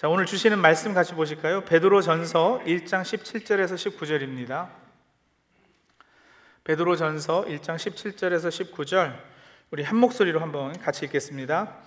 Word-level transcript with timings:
자, 0.00 0.08
오늘 0.08 0.26
주시는 0.26 0.60
말씀 0.60 0.94
같이 0.94 1.12
보실까요? 1.12 1.62
베드로 1.64 2.02
전서 2.02 2.60
1장 2.64 3.02
17절에서 3.02 3.74
19절입니다. 3.74 4.68
베드로 6.62 6.94
전서 6.94 7.44
1장 7.44 7.74
17절에서 7.74 8.72
19절 8.72 9.16
우리 9.72 9.82
한 9.82 9.96
목소리로 9.96 10.38
한번 10.38 10.78
같이 10.78 11.06
읽겠습니다. 11.06 11.78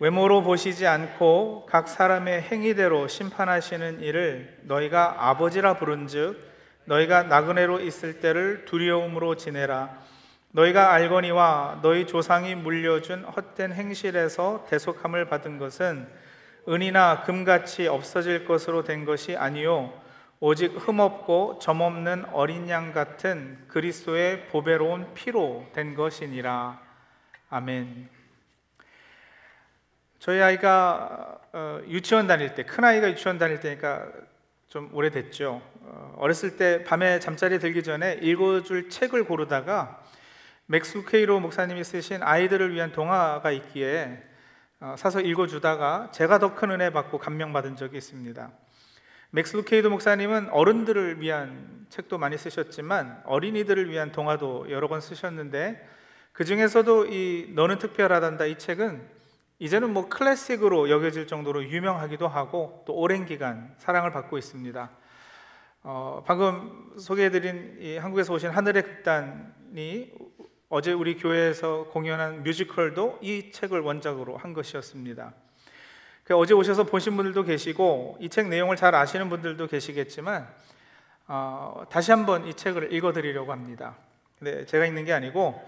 외모로 0.00 0.42
보시지 0.42 0.86
않고 0.86 1.64
각 1.70 1.88
사람의 1.88 2.42
행위대로 2.42 3.08
심판하시는 3.08 4.02
이를 4.02 4.58
너희가 4.64 5.30
아버지라 5.30 5.78
부른즉 5.78 6.38
너희가 6.84 7.22
나그네로 7.22 7.80
있을 7.80 8.20
때를 8.20 8.66
두려움으로 8.66 9.36
지내라 9.36 9.98
너희가 10.50 10.92
알거니와 10.92 11.78
너희 11.80 12.06
조상이 12.06 12.54
물려준 12.54 13.24
헛된 13.24 13.72
행실에서 13.72 14.66
대속함을 14.68 15.24
받은 15.30 15.56
것은 15.56 16.25
은이나 16.68 17.22
금같이 17.22 17.86
없어질 17.86 18.44
것으로 18.44 18.84
된 18.84 19.04
것이 19.04 19.36
아니요 19.36 19.92
오직 20.40 20.72
흠없고 20.76 21.58
점없는 21.60 22.26
어린 22.32 22.68
양 22.68 22.92
같은 22.92 23.58
그리스도의 23.68 24.48
보배로운 24.48 25.14
피로 25.14 25.66
된 25.72 25.94
것이니라 25.94 26.80
아멘. 27.48 28.08
저희 30.18 30.40
아이가 30.40 31.38
어, 31.52 31.80
유치원 31.88 32.26
다닐 32.26 32.54
때, 32.54 32.64
큰 32.64 32.82
아이가 32.84 33.08
유치원 33.08 33.38
다닐 33.38 33.60
때니까 33.60 34.08
좀 34.68 34.90
오래됐죠. 34.92 35.62
어, 35.82 36.14
어렸을 36.18 36.56
때 36.56 36.82
밤에 36.84 37.20
잠자리 37.20 37.58
들기 37.60 37.82
전에 37.82 38.14
읽어줄 38.20 38.90
책을 38.90 39.24
고르다가 39.24 40.02
맥스 40.66 41.04
루케이도 41.04 41.38
목사님이 41.38 41.84
쓰신 41.84 42.22
아이들을 42.22 42.74
위한 42.74 42.90
동화가 42.90 43.52
있기에 43.52 44.20
어, 44.20 44.25
사서 44.96 45.20
읽어주다가 45.22 46.10
제가 46.12 46.38
더 46.38 46.54
큰 46.54 46.70
은혜 46.70 46.90
받고 46.90 47.18
감명받은 47.18 47.76
적이 47.76 47.96
있습니다. 47.96 48.50
맥스 49.30 49.56
루케이도 49.56 49.88
목사님은 49.90 50.50
어른들을 50.50 51.20
위한 51.20 51.86
책도 51.88 52.18
많이 52.18 52.36
쓰셨지만 52.36 53.22
어린이들을 53.24 53.90
위한 53.90 54.12
동화도 54.12 54.70
여러 54.70 54.88
권 54.88 55.00
쓰셨는데 55.00 55.88
그 56.32 56.44
중에서도 56.44 57.06
이 57.06 57.52
너는 57.54 57.78
특별하단다 57.78 58.44
이 58.46 58.58
책은 58.58 59.08
이제는 59.58 59.94
뭐 59.94 60.10
클래식으로 60.10 60.90
여겨질 60.90 61.26
정도로 61.26 61.64
유명하기도 61.64 62.28
하고 62.28 62.84
또 62.86 62.94
오랜 62.94 63.24
기간 63.24 63.74
사랑을 63.78 64.10
받고 64.12 64.36
있습니다. 64.36 64.90
어, 65.84 66.22
방금 66.26 66.92
소개해드린 66.98 67.78
이 67.80 67.96
한국에서 67.96 68.34
오신 68.34 68.50
하늘의 68.50 68.82
극단이 68.82 70.12
어제 70.76 70.92
우리 70.92 71.16
교회에서 71.16 71.84
공연한 71.84 72.42
뮤지컬도 72.42 73.20
이 73.22 73.50
책을 73.50 73.80
원작으로 73.80 74.36
한 74.36 74.52
것이었습니다. 74.52 75.32
그 76.22 76.36
어제 76.36 76.52
오셔서 76.52 76.84
보신 76.84 77.16
분들도 77.16 77.44
계시고 77.44 78.18
이 78.20 78.28
책 78.28 78.48
내용을 78.48 78.76
잘 78.76 78.94
아시는 78.94 79.30
분들도 79.30 79.68
계시겠지만 79.68 80.46
어, 81.28 81.86
다시 81.88 82.10
한번 82.10 82.46
이 82.46 82.52
책을 82.52 82.92
읽어드리려고 82.92 83.52
합니다. 83.52 83.96
근데 84.38 84.66
제가 84.66 84.84
읽는 84.84 85.06
게 85.06 85.14
아니고 85.14 85.66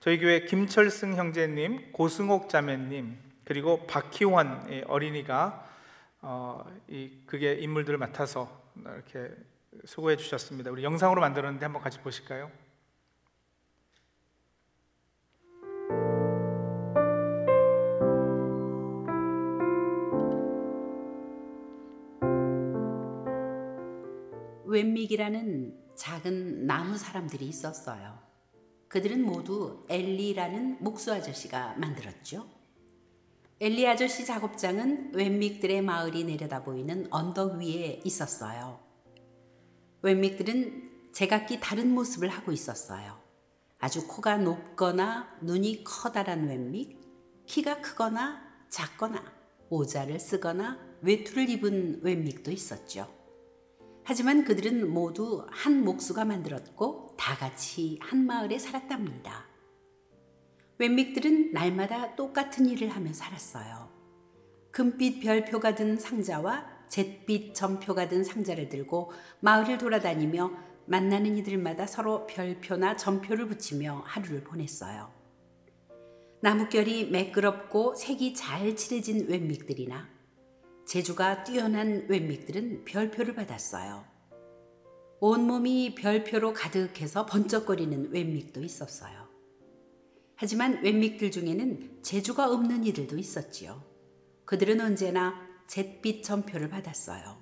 저희 0.00 0.18
교회 0.18 0.40
김철승 0.46 1.16
형제님, 1.16 1.92
고승옥 1.92 2.48
자매님, 2.48 3.14
그리고 3.44 3.86
박희원 3.86 4.84
어린이가 4.86 5.68
어, 6.22 6.64
이 6.88 7.10
그게 7.26 7.52
인물들을 7.52 7.98
맡아서 7.98 8.62
이렇게 8.82 9.34
수고해 9.84 10.16
주셨습니다. 10.16 10.70
우리 10.70 10.82
영상으로 10.82 11.20
만들었는데 11.20 11.66
한번 11.66 11.82
같이 11.82 11.98
보실까요? 11.98 12.50
웬믹이라는 24.76 25.74
작은 25.96 26.66
나무 26.66 26.98
사람들이 26.98 27.46
있었어요. 27.46 28.18
그들은 28.88 29.24
모두 29.24 29.86
엘리라는 29.88 30.84
목수 30.84 31.14
아저씨가 31.14 31.76
만들었죠. 31.76 32.46
엘리 33.58 33.88
아저씨 33.88 34.26
작업장은 34.26 35.14
웬믹들의 35.14 35.80
마을이 35.80 36.24
내려다 36.24 36.62
보이는 36.62 37.06
언덕 37.10 37.54
위에 37.54 38.02
있었어요. 38.04 38.78
웬믹들은 40.02 41.12
제각기 41.12 41.58
다른 41.60 41.94
모습을 41.94 42.28
하고 42.28 42.52
있었어요. 42.52 43.18
아주 43.78 44.06
코가 44.06 44.36
높거나 44.36 45.38
눈이 45.40 45.84
커다란 45.84 46.48
웬믹, 46.48 47.00
키가 47.46 47.80
크거나 47.80 48.42
작거나 48.68 49.24
모자를 49.70 50.20
쓰거나 50.20 50.78
외투를 51.00 51.48
입은 51.48 52.00
웬믹도 52.02 52.50
있었죠. 52.50 53.15
하지만 54.08 54.44
그들은 54.44 54.88
모두 54.88 55.44
한 55.50 55.82
목수가 55.82 56.24
만들었고 56.24 57.16
다 57.18 57.34
같이 57.36 57.98
한 58.00 58.24
마을에 58.24 58.56
살았답니다. 58.56 59.46
웬믹들은 60.78 61.52
날마다 61.52 62.14
똑같은 62.14 62.66
일을 62.66 62.90
하며 62.90 63.12
살았어요. 63.12 63.90
금빛 64.70 65.20
별표가 65.20 65.74
든 65.74 65.98
상자와 65.98 66.86
잿빛 66.88 67.56
점표가 67.56 68.08
든 68.08 68.22
상자를 68.22 68.68
들고 68.68 69.10
마을을 69.40 69.76
돌아다니며 69.76 70.52
만나는 70.84 71.36
이들마다 71.38 71.88
서로 71.88 72.28
별표나 72.28 72.96
점표를 72.96 73.48
붙이며 73.48 74.04
하루를 74.06 74.44
보냈어요. 74.44 75.12
나뭇결이 76.42 77.10
매끄럽고 77.10 77.96
색이 77.96 78.34
잘 78.34 78.76
칠해진 78.76 79.26
웬믹들이나 79.28 80.15
재주가 80.86 81.42
뛰어난 81.42 82.06
웬믹들은 82.08 82.84
별표를 82.84 83.34
받았어요. 83.34 84.04
온몸이 85.18 85.96
별표로 85.96 86.52
가득해서 86.52 87.26
번쩍거리는 87.26 88.12
웬믹도 88.12 88.62
있었어요. 88.62 89.26
하지만 90.36 90.82
웬믹들 90.84 91.32
중에는 91.32 92.02
재주가 92.02 92.52
없는 92.52 92.84
이들도 92.84 93.18
있었지요. 93.18 93.82
그들은 94.44 94.80
언제나 94.80 95.34
잿빛 95.66 96.22
점표를 96.22 96.68
받았어요. 96.68 97.36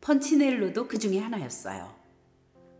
펀치넬로도 0.00 0.88
그 0.88 0.98
중에 0.98 1.18
하나였어요. 1.18 1.94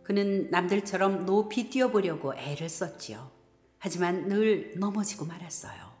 그는 0.03 0.49
남들처럼 0.49 1.25
높이 1.25 1.69
뛰어보려고 1.69 2.33
애를 2.35 2.67
썼지요. 2.67 3.31
하지만 3.77 4.27
늘 4.27 4.73
넘어지고 4.79 5.25
말았어요. 5.25 5.94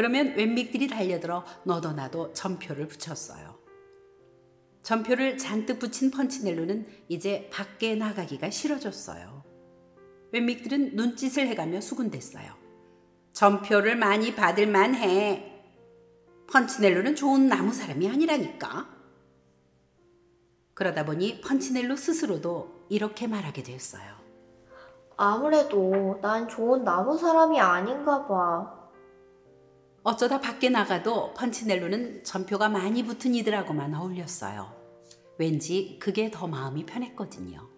그러면 0.00 0.32
웬믹들이 0.34 0.88
달려들어 0.88 1.44
너도 1.62 1.92
나도 1.92 2.32
점표를 2.32 2.88
붙였어요. 2.88 3.58
점표를 4.82 5.36
잔뜩 5.36 5.78
붙인 5.78 6.10
펀치넬로는 6.10 6.86
이제 7.08 7.50
밖에 7.52 7.96
나가기가 7.96 8.48
싫어졌어요. 8.48 9.44
웬믹들은 10.32 10.96
눈짓을 10.96 11.46
해가며 11.48 11.82
수군댔어요. 11.82 12.50
점표를 13.34 13.94
많이 13.94 14.34
받을 14.34 14.66
만 14.66 14.94
해. 14.94 15.62
펀치넬로는 16.50 17.14
좋은 17.14 17.46
나무 17.46 17.74
사람이 17.74 18.08
아니라니까. 18.08 18.88
그러다 20.72 21.04
보니 21.04 21.42
펀치넬로 21.42 21.96
스스로도 21.96 22.86
이렇게 22.88 23.26
말하게 23.26 23.62
되었어요. 23.64 24.14
아무래도 25.18 26.18
난 26.22 26.48
좋은 26.48 26.84
나무 26.84 27.18
사람이 27.18 27.60
아닌가 27.60 28.26
봐. 28.26 28.79
어쩌다 30.02 30.40
밖에 30.40 30.70
나가도 30.70 31.34
펀치넬로는 31.34 32.24
전표가 32.24 32.70
많이 32.70 33.04
붙은 33.04 33.34
이들하고만 33.34 33.94
어울렸어요. 33.94 34.74
왠지 35.38 35.98
그게 36.00 36.30
더 36.30 36.46
마음이 36.46 36.86
편했거든요. 36.86 37.68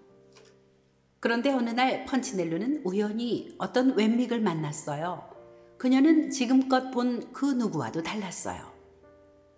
그런데 1.19 1.51
어느 1.51 1.71
날 1.71 2.05
펀치넬로는 2.05 2.83
우연히 2.85 3.55
어떤 3.59 3.97
웬믹을 3.97 4.41
만났어요. 4.41 5.31
그녀는 5.79 6.31
지금껏 6.31 6.91
본 6.91 7.33
그 7.33 7.47
누구와도 7.47 8.03
달랐어요. 8.03 8.71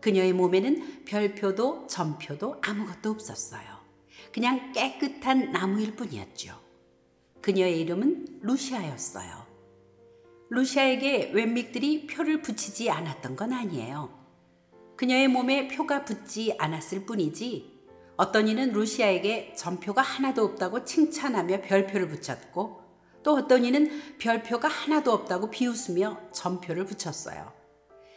그녀의 0.00 0.32
몸에는 0.32 1.04
별표도 1.04 1.86
점표도 1.86 2.60
아무것도 2.62 3.10
없었어요. 3.10 3.62
그냥 4.32 4.72
깨끗한 4.72 5.52
나무일 5.52 5.96
뿐이었죠. 5.96 6.58
그녀의 7.42 7.80
이름은 7.80 8.40
루시아였어요. 8.42 9.43
루시아에게 10.50 11.30
웬믹들이 11.32 12.06
표를 12.06 12.42
붙이지 12.42 12.90
않았던 12.90 13.36
건 13.36 13.52
아니에요. 13.52 14.10
그녀의 14.96 15.28
몸에 15.28 15.68
표가 15.68 16.04
붙지 16.04 16.54
않았을 16.58 17.06
뿐이지 17.06 17.74
어떤 18.16 18.46
이는 18.46 18.72
루시아에게 18.72 19.54
전표가 19.56 20.02
하나도 20.02 20.44
없다고 20.44 20.84
칭찬하며 20.84 21.62
별표를 21.62 22.08
붙였고 22.08 22.80
또 23.24 23.34
어떤 23.34 23.64
이는 23.64 23.90
별표가 24.18 24.68
하나도 24.68 25.10
없다고 25.10 25.50
비웃으며 25.50 26.18
전표를 26.30 26.84
붙였어요. 26.84 27.52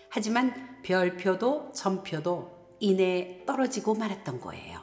하지만 0.09 0.53
별표도 0.83 1.71
전표도 1.71 2.51
이내 2.79 3.44
떨어지고 3.45 3.95
말았던 3.95 4.39
거예요. 4.39 4.79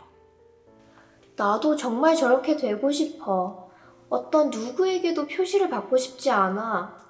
나도 1.37 1.77
정말 1.77 2.17
저렇게 2.17 2.57
되고 2.57 2.91
싶어. 2.91 3.71
어떤 4.09 4.51
누구에게도 4.51 5.27
표시를 5.27 5.69
받고 5.69 5.97
싶지 5.97 6.31
않아. 6.31 7.04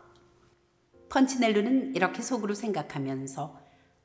펀치넬로는 1.14 1.94
이렇게 1.94 2.22
속으로 2.22 2.54
생각하면서 2.54 3.56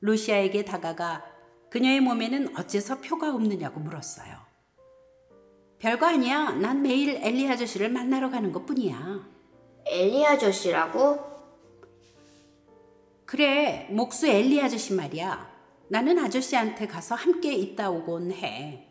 루시아에게 0.01 0.63
다가가 0.63 1.25
그녀의 1.71 2.01
몸에는 2.01 2.55
어째서 2.55 3.01
표가 3.01 3.33
없느냐고 3.33 3.79
물었어요. 3.79 4.37
별거 5.79 6.05
아니야. 6.05 6.51
난 6.51 6.81
매일 6.83 7.19
엘리 7.23 7.49
아저씨를 7.49 7.89
만나러 7.89 8.29
가는 8.29 8.51
것 8.51 8.65
뿐이야. 8.65 9.27
엘리 9.87 10.25
아저씨라고? 10.25 11.17
그래, 13.25 13.87
목수 13.91 14.27
엘리 14.27 14.61
아저씨 14.61 14.93
말이야. 14.93 15.49
나는 15.89 16.19
아저씨한테 16.19 16.85
가서 16.87 17.15
함께 17.15 17.53
있다 17.53 17.89
오곤 17.89 18.31
해. 18.33 18.87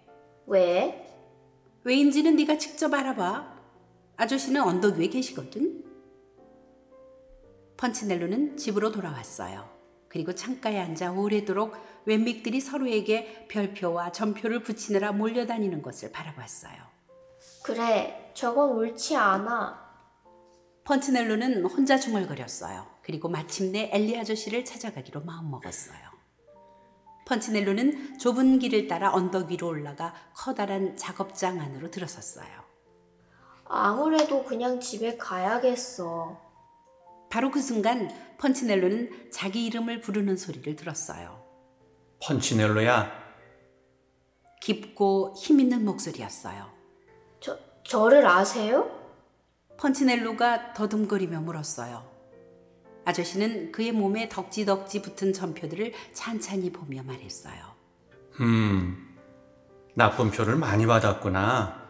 왜? 0.46 1.06
왜인지는 1.84 2.36
네가 2.36 2.58
직접 2.58 2.92
알아봐. 2.92 3.58
아저씨는 4.16 4.60
언덕 4.60 4.96
위에 4.96 5.08
계시거든. 5.08 5.87
펀치넬로는 7.78 8.56
집으로 8.56 8.90
돌아왔어요. 8.90 9.68
그리고 10.08 10.34
창가에 10.34 10.78
앉아 10.80 11.12
오래도록 11.12 11.76
웬믹들이 12.06 12.60
서로에게 12.60 13.46
별표와 13.48 14.10
점표를 14.12 14.62
붙이느라 14.62 15.12
몰려다니는 15.12 15.80
것을 15.82 16.10
바라봤어요. 16.10 16.74
그래, 17.62 18.32
저건 18.34 18.70
옳지 18.70 19.16
않아. 19.16 19.88
펀치넬로는 20.84 21.66
혼자 21.66 21.98
중얼거렸어요. 21.98 22.86
그리고 23.02 23.28
마침내 23.28 23.90
엘리 23.92 24.18
아저씨를 24.18 24.64
찾아가기로 24.64 25.20
마음먹었어요. 25.20 26.18
펀치넬로는 27.26 28.18
좁은 28.18 28.58
길을 28.58 28.88
따라 28.88 29.12
언덕 29.12 29.50
위로 29.50 29.68
올라가 29.68 30.14
커다란 30.34 30.96
작업장 30.96 31.60
안으로 31.60 31.90
들어섰어요. 31.90 32.48
아무래도 33.66 34.44
그냥 34.44 34.80
집에 34.80 35.16
가야겠어. 35.18 36.47
바로 37.28 37.50
그 37.50 37.60
순간 37.60 38.10
펀치넬로는 38.38 39.30
자기 39.30 39.66
이름을 39.66 40.00
부르는 40.00 40.36
소리를 40.36 40.76
들었어요. 40.76 41.42
펀치넬로야, 42.22 43.12
깊고 44.60 45.34
힘있는 45.36 45.84
목소리였어요. 45.84 46.66
저, 47.40 47.58
저를 47.84 48.26
아세요? 48.26 48.90
펀치넬로가 49.76 50.72
더듬거리며 50.74 51.40
물었어요. 51.40 52.04
아저씨는 53.04 53.72
그의 53.72 53.92
몸에 53.92 54.28
덕지덕지 54.28 55.02
붙은 55.02 55.32
점표들을 55.32 55.92
찬찬히 56.12 56.72
보며 56.72 57.02
말했어요. 57.02 57.78
음, 58.40 59.16
나쁜 59.94 60.30
표를 60.30 60.56
많이 60.56 60.86
받았구나. 60.86 61.88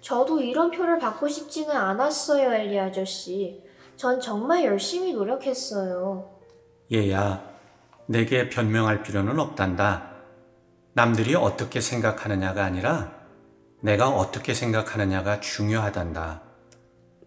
저도 0.00 0.40
이런 0.40 0.70
표를 0.70 0.98
받고 0.98 1.28
싶지는 1.28 1.76
않았어요, 1.76 2.52
엘리 2.52 2.78
아저씨. 2.78 3.62
전 4.02 4.20
정말 4.20 4.64
열심히 4.64 5.12
노력했어요. 5.12 6.40
얘야, 6.92 7.40
내게 8.06 8.48
변명할 8.48 9.04
필요는 9.04 9.38
없단다. 9.38 10.10
남들이 10.92 11.36
어떻게 11.36 11.80
생각하느냐가 11.80 12.64
아니라 12.64 13.12
내가 13.80 14.08
어떻게 14.08 14.54
생각하느냐가 14.54 15.38
중요하단다. 15.38 16.42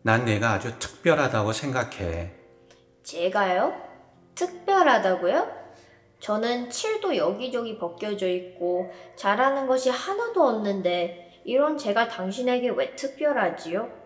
난 0.01 0.25
내가 0.25 0.51
아주 0.51 0.77
특별하다고 0.77 1.53
생각해. 1.53 2.33
제가요? 3.03 3.73
특별하다고요? 4.35 5.47
저는 6.19 6.69
칠도 6.69 7.15
여기저기 7.15 7.77
벗겨져 7.77 8.27
있고 8.27 8.91
잘하는 9.15 9.65
것이 9.67 9.89
하나도 9.89 10.43
없는데 10.43 11.41
이런 11.45 11.77
제가 11.77 12.09
당신에게 12.09 12.71
왜 12.71 12.97
특별하지요? 12.97 14.04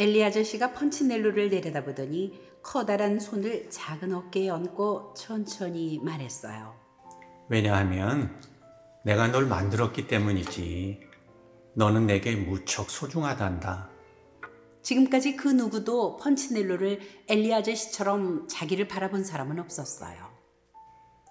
엘리 0.00 0.24
아저씨가 0.24 0.72
펀치넬로를 0.72 1.50
내려다보더니 1.50 2.32
커다란 2.62 3.20
손을 3.20 3.68
작은 3.68 4.14
어깨에 4.14 4.48
얹고 4.48 5.12
천천히 5.12 6.00
말했어요. 6.02 6.74
왜냐하면 7.50 8.34
내가 9.04 9.28
널 9.28 9.44
만들었기 9.44 10.06
때문이지. 10.06 11.00
너는 11.74 12.06
내게 12.06 12.34
무척 12.34 12.88
소중하단다. 12.88 13.90
지금까지 14.80 15.36
그 15.36 15.48
누구도 15.48 16.16
펀치넬로를 16.16 17.00
엘리 17.28 17.52
아저씨처럼 17.52 18.48
자기를 18.48 18.88
바라본 18.88 19.22
사람은 19.22 19.58
없었어요. 19.58 20.30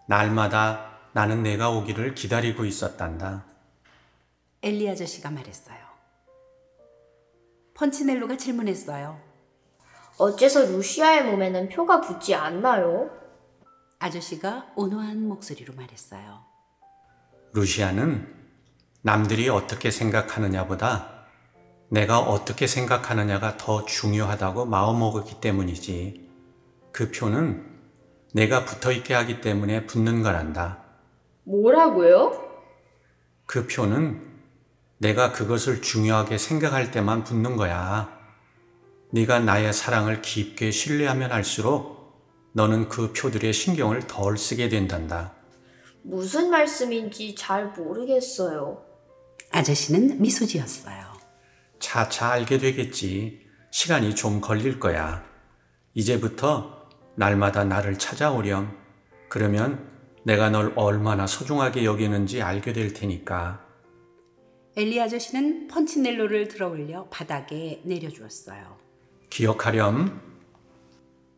날마다 0.07 1.09
나는 1.13 1.41
내가 1.41 1.71
오기를 1.71 2.13
기다리고 2.13 2.65
있었단다. 2.65 3.47
엘리 4.61 4.87
아저씨가 4.87 5.31
말했어요. 5.31 5.88
펀치넬로가 7.79 8.35
질문했어요. 8.35 9.17
어째서 10.17 10.65
루시아의 10.65 11.23
몸에는 11.31 11.69
표가 11.69 12.01
붙지 12.01 12.35
않나요? 12.35 13.09
아저씨가 13.99 14.73
온화한 14.75 15.25
목소리로 15.27 15.73
말했어요. 15.75 16.43
루시아는 17.53 18.35
남들이 19.01 19.47
어떻게 19.47 19.91
생각하느냐보다 19.91 21.25
내가 21.89 22.19
어떻게 22.19 22.67
생각하느냐가 22.67 23.55
더 23.55 23.85
중요하다고 23.85 24.65
마음먹었기 24.65 25.39
때문이지. 25.39 26.29
그 26.91 27.11
표는 27.11 27.65
내가 28.33 28.65
붙어 28.65 28.91
있게 28.91 29.13
하기 29.13 29.39
때문에 29.39 29.85
붙는 29.85 30.21
거란다. 30.21 30.83
뭐라고요? 31.45 32.49
그 33.45 33.65
표는 33.67 34.28
내가 34.99 35.31
그것을 35.31 35.81
중요하게 35.81 36.37
생각할 36.37 36.91
때만 36.91 37.23
붙는 37.23 37.55
거야. 37.55 38.19
네가 39.11 39.39
나의 39.39 39.73
사랑을 39.73 40.21
깊게 40.21 40.71
신뢰하면 40.71 41.31
할수록 41.31 41.99
너는 42.53 42.89
그 42.89 43.13
표들의 43.13 43.53
신경을 43.53 44.07
덜 44.07 44.37
쓰게 44.37 44.67
된단다. 44.67 45.33
무슨 46.03 46.49
말씀인지 46.49 47.35
잘 47.35 47.67
모르겠어요. 47.67 48.83
아저씨는 49.51 50.21
미소 50.21 50.45
지었어요. 50.45 51.13
차차 51.79 52.31
알게 52.31 52.57
되겠지. 52.57 53.47
시간이 53.71 54.15
좀 54.15 54.41
걸릴 54.41 54.79
거야. 54.79 55.23
이제부터 55.93 56.89
날마다 57.15 57.63
나를 57.63 57.97
찾아오렴. 57.97 58.77
그러면 59.29 59.87
내가 60.25 60.49
널 60.49 60.73
얼마나 60.75 61.25
소중하게 61.25 61.85
여기는지 61.85 62.41
알게 62.41 62.73
될 62.73 62.93
테니까. 62.93 63.68
엘리 64.79 65.01
아저씨는 65.01 65.67
펀치넬로를 65.67 66.47
들어 66.47 66.69
올려 66.69 67.05
바닥에 67.09 67.81
내려주었어요. 67.83 68.77
기억하렴. 69.29 70.21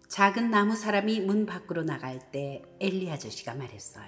작은 0.07 0.51
나무 0.51 0.75
사람이 0.75 1.21
문 1.21 1.47
밖으로 1.47 1.81
나갈 1.81 2.19
때 2.31 2.61
엘리 2.79 3.09
아저씨가 3.09 3.55
말했어요. 3.55 4.05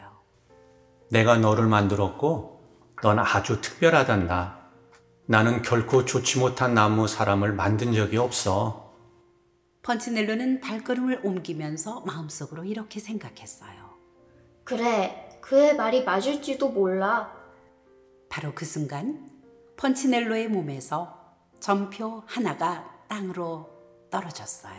내가 1.09 1.37
너를 1.39 1.65
만들었고 1.65 2.61
넌 3.01 3.17
아주 3.17 3.59
특별하단다. 3.59 4.67
나는 5.25 5.63
결코 5.63 6.05
좋지 6.05 6.37
못한 6.37 6.75
나무 6.75 7.07
사람을 7.07 7.53
만든 7.53 7.91
적이 7.91 8.17
없어. 8.17 8.93
펀치넬로는 9.81 10.61
발걸음을 10.61 11.21
옮기면서 11.23 12.01
마음속으로 12.01 12.65
이렇게 12.65 12.99
생각했어요. 12.99 13.97
그래, 14.63 15.39
그의 15.41 15.75
말이 15.75 16.03
맞을지도 16.03 16.69
몰라. 16.69 17.32
바로 18.33 18.51
그 18.55 18.65
순간 18.65 19.29
펀치넬로의 19.77 20.47
몸에서 20.47 21.35
점표 21.59 22.23
하나가 22.25 22.83
땅으로 23.07 23.69
떨어졌어요. 24.09 24.73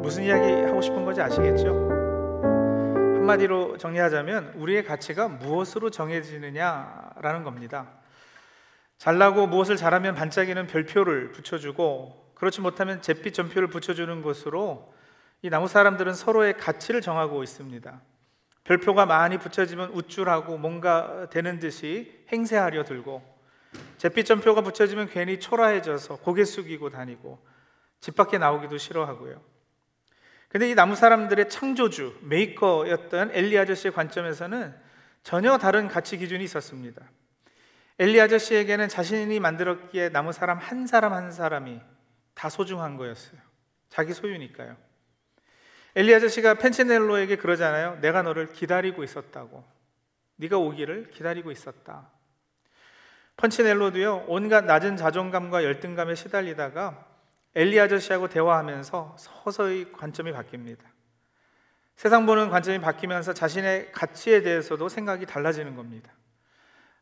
무슨 0.00 0.24
이야기 0.24 0.50
하고 0.62 0.80
싶은 0.80 1.04
건지 1.04 1.20
아시겠죠? 1.20 1.90
한마디로 3.18 3.76
정리하자면 3.76 4.54
우리의 4.56 4.82
가치가 4.82 5.28
무엇으로 5.28 5.90
정해지느냐라는 5.90 7.44
겁니다. 7.44 7.98
잘나고 8.96 9.46
무엇을 9.46 9.76
잘하면 9.76 10.14
반짝이는 10.14 10.68
별표를 10.68 11.32
붙여주고 11.32 12.27
그렇지 12.38 12.60
못하면 12.60 13.02
잿빛 13.02 13.34
점표를 13.34 13.68
붙여주는 13.68 14.22
것으로 14.22 14.92
이 15.42 15.50
나무 15.50 15.68
사람들은 15.68 16.14
서로의 16.14 16.56
가치를 16.56 17.00
정하고 17.00 17.42
있습니다. 17.42 18.00
별표가 18.64 19.06
많이 19.06 19.38
붙여지면 19.38 19.90
우쭐하고 19.90 20.58
뭔가 20.58 21.28
되는 21.30 21.58
듯이 21.58 22.24
행세하려 22.32 22.84
들고 22.84 23.22
잿빛 23.98 24.26
점표가 24.26 24.60
붙여지면 24.62 25.08
괜히 25.08 25.40
초라해져서 25.40 26.16
고개 26.16 26.44
숙이고 26.44 26.90
다니고 26.90 27.38
집 28.00 28.14
밖에 28.14 28.38
나오기도 28.38 28.78
싫어하고요. 28.78 29.40
근데 30.48 30.70
이 30.70 30.74
나무 30.74 30.96
사람들의 30.96 31.50
창조주, 31.50 32.18
메이커였던 32.22 33.30
엘리 33.32 33.58
아저씨의 33.58 33.92
관점에서는 33.92 34.74
전혀 35.22 35.58
다른 35.58 35.88
가치 35.88 36.16
기준이 36.16 36.42
있었습니다. 36.44 37.02
엘리 37.98 38.20
아저씨에게는 38.20 38.88
자신이 38.88 39.40
만들었기에 39.40 40.10
나무 40.10 40.32
사람 40.32 40.58
한 40.58 40.86
사람 40.86 41.12
한 41.12 41.32
사람이 41.32 41.80
다 42.38 42.48
소중한 42.48 42.96
거였어요. 42.96 43.40
자기 43.88 44.12
소유니까요. 44.12 44.76
엘리 45.96 46.14
아저씨가 46.14 46.54
펜치넬로에게 46.54 47.34
그러잖아요. 47.34 47.98
내가 48.00 48.22
너를 48.22 48.52
기다리고 48.52 49.02
있었다고. 49.02 49.64
네가 50.36 50.56
오기를 50.56 51.10
기다리고 51.10 51.50
있었다. 51.50 52.08
펀치넬로도요 53.38 54.26
온갖 54.28 54.64
낮은 54.64 54.96
자존감과 54.96 55.64
열등감에 55.64 56.14
시달리다가 56.14 57.06
엘리 57.56 57.80
아저씨하고 57.80 58.28
대화하면서 58.28 59.16
서서히 59.18 59.90
관점이 59.90 60.30
바뀝니다. 60.30 60.82
세상 61.96 62.24
보는 62.24 62.50
관점이 62.50 62.80
바뀌면서 62.80 63.34
자신의 63.34 63.90
가치에 63.90 64.42
대해서도 64.42 64.88
생각이 64.88 65.26
달라지는 65.26 65.74
겁니다. 65.74 66.12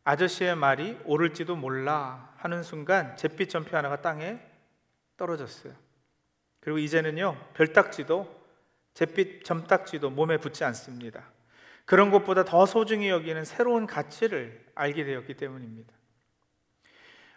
아저씨의 0.05 0.57
말이 0.57 0.99
옳을지도 1.05 1.57
몰라 1.57 2.33
하는 2.38 2.62
순간 2.62 3.14
잿빛 3.19 3.50
점표 3.50 3.76
하나가 3.76 4.00
땅에 4.00 4.40
떨어졌어요. 5.17 5.73
그리고 6.61 6.79
이제는요 6.79 7.37
별딱지도 7.55 8.35
잿빛 8.95 9.45
점딱지도 9.45 10.11
몸에 10.11 10.39
붙지 10.39 10.65
않습니다. 10.65 11.25
그런 11.85 12.11
것보다 12.11 12.45
더 12.45 12.67
소중히 12.67 13.09
여기는 13.09 13.45
새로운 13.45 13.87
가치를 13.87 14.65
알게 14.75 15.05
되었기 15.05 15.35
때문입니다. 15.35 15.93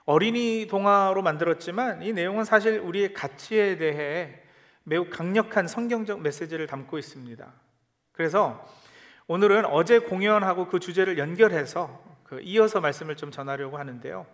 어린이 0.05 0.65
동화로 0.67 1.21
만들었지만 1.21 2.01
이 2.01 2.13
내용은 2.13 2.43
사실 2.43 2.79
우리의 2.79 3.13
가치에 3.13 3.77
대해 3.77 4.41
매우 4.83 5.07
강력한 5.07 5.67
성경적 5.67 6.21
메시지를 6.21 6.65
담고 6.65 6.97
있습니다. 6.97 7.53
그래서 8.11 8.67
오늘은 9.27 9.65
어제 9.65 9.99
공연하고 9.99 10.67
그 10.67 10.79
주제를 10.79 11.19
연결해서 11.19 12.03
그 12.23 12.41
이어서 12.41 12.81
말씀을 12.81 13.15
좀 13.15 13.29
전하려고 13.29 13.77
하는데요. 13.77 14.25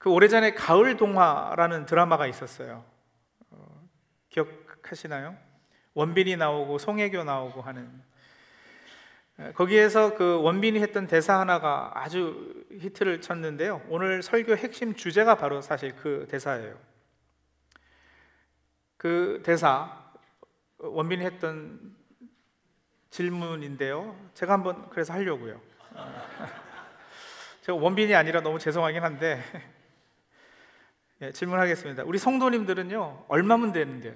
그 0.00 0.08
오래전에 0.08 0.54
가을 0.54 0.96
동화라는 0.96 1.84
드라마가 1.84 2.26
있었어요. 2.26 2.86
어, 3.50 3.88
기억하시나요? 4.30 5.36
원빈이 5.92 6.36
나오고 6.36 6.78
송혜교 6.78 7.22
나오고 7.22 7.60
하는 7.60 8.02
예, 9.40 9.52
거기에서 9.52 10.14
그 10.14 10.40
원빈이 10.40 10.80
했던 10.80 11.06
대사 11.06 11.38
하나가 11.38 11.90
아주 11.94 12.64
히트를 12.72 13.20
쳤는데요. 13.20 13.82
오늘 13.90 14.22
설교 14.22 14.56
핵심 14.56 14.94
주제가 14.94 15.34
바로 15.34 15.60
사실 15.60 15.94
그 15.96 16.26
대사예요. 16.30 16.78
그 18.96 19.42
대사 19.44 20.14
원빈이 20.78 21.22
했던 21.22 21.94
질문인데요. 23.10 24.16
제가 24.32 24.54
한번 24.54 24.88
그래서 24.88 25.12
하려고요. 25.12 25.60
제가 27.60 27.76
원빈이 27.76 28.14
아니라 28.14 28.40
너무 28.40 28.58
죄송하긴 28.58 29.02
한데 29.02 29.42
예, 31.22 31.32
질문하겠습니다. 31.32 32.04
우리 32.04 32.18
성도님들은요 32.18 33.26
얼마면 33.28 33.72
되는데요? 33.72 34.14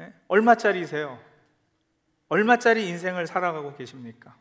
예? 0.00 0.12
얼마짜리세요? 0.28 1.18
얼마짜리 2.28 2.88
인생을 2.88 3.26
살아가고 3.26 3.74
계십니까? 3.76 4.36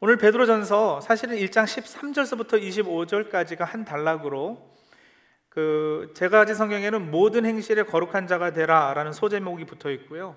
오늘 0.00 0.16
베드로전서 0.16 1.00
사실은 1.00 1.36
1장 1.36 1.64
13절서부터 1.64 2.62
25절까지가 2.62 3.60
한 3.60 3.84
단락으로 3.84 4.76
그 5.48 6.12
제가 6.14 6.38
가진 6.38 6.54
성경에는 6.54 7.10
모든 7.10 7.44
행실에 7.44 7.82
거룩한 7.82 8.26
자가 8.26 8.52
되라라는 8.52 9.12
소제목이 9.12 9.64
붙어 9.64 9.90
있고요. 9.90 10.36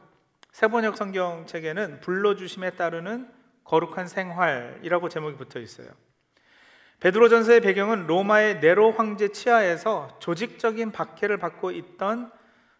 세번역 0.52 0.98
성경 0.98 1.46
책에는 1.46 2.02
불러주심에 2.02 2.72
따르는 2.72 3.32
거룩한 3.64 4.08
생활이라고 4.08 5.10
제목이 5.10 5.38
붙어 5.38 5.60
있어요. 5.60 5.90
베드로전서의 7.02 7.62
배경은 7.62 8.06
로마의 8.06 8.60
네로 8.60 8.92
황제 8.92 9.30
치하에서 9.30 10.18
조직적인 10.20 10.92
박해를 10.92 11.38
받고 11.38 11.72
있던 11.72 12.32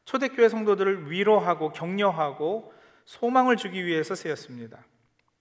초대교회 0.06 0.48
성도들을 0.48 1.12
위로하고 1.12 1.72
격려하고 1.72 2.72
소망을 3.06 3.58
주기 3.58 3.86
위해서 3.86 4.14
쓰였습니다. 4.14 4.78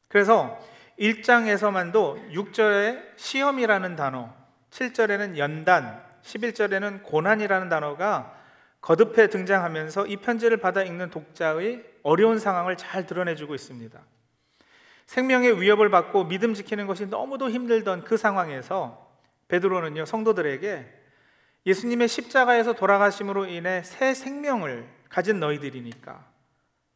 그래서 0.09 0.59
1장에서만도 0.99 2.33
6절에 2.33 3.17
시험이라는 3.17 3.97
단어, 3.97 4.35
7절에는 4.71 5.37
연단, 5.37 6.03
11절에는 6.23 7.03
고난이라는 7.03 7.69
단어가 7.69 8.35
거듭해 8.81 9.29
등장하면서 9.29 10.07
이 10.07 10.17
편지를 10.17 10.57
받아 10.57 10.83
읽는 10.83 11.11
독자의 11.11 11.85
어려운 12.03 12.39
상황을 12.39 12.77
잘 12.77 13.07
드러내주고 13.07 13.55
있습니다. 13.55 14.01
생명의 15.11 15.61
위협을 15.61 15.91
받고 15.91 16.29
믿음 16.29 16.55
지키는 16.55 16.87
것이 16.87 17.07
너무도 17.07 17.51
힘들던 17.51 18.05
그 18.05 18.17
상황에서 18.17 19.11
베드로는요 19.49 20.05
성도들에게 20.05 20.87
예수님의 21.67 22.07
십자가에서 22.07 22.75
돌아가심으로 22.75 23.47
인해 23.47 23.83
새 23.83 24.15
생명을 24.15 24.89
가진 25.09 25.41
너희들이니까 25.41 26.25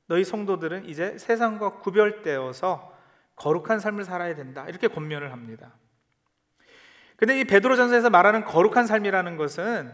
너희 0.06 0.23
성도들은 0.23 0.88
이제 0.88 1.18
세상과 1.18 1.80
구별되어서 1.80 2.97
거룩한 3.35 3.80
삶을 3.80 4.04
살아야 4.04 4.37
된다. 4.37 4.64
이렇게 4.68 4.87
권면을 4.87 5.33
합니다. 5.33 5.73
근데 7.16 7.40
이 7.40 7.44
베드로전서에서 7.44 8.11
말하는 8.11 8.44
거룩한 8.44 8.87
삶이라는 8.87 9.37
것은 9.37 9.92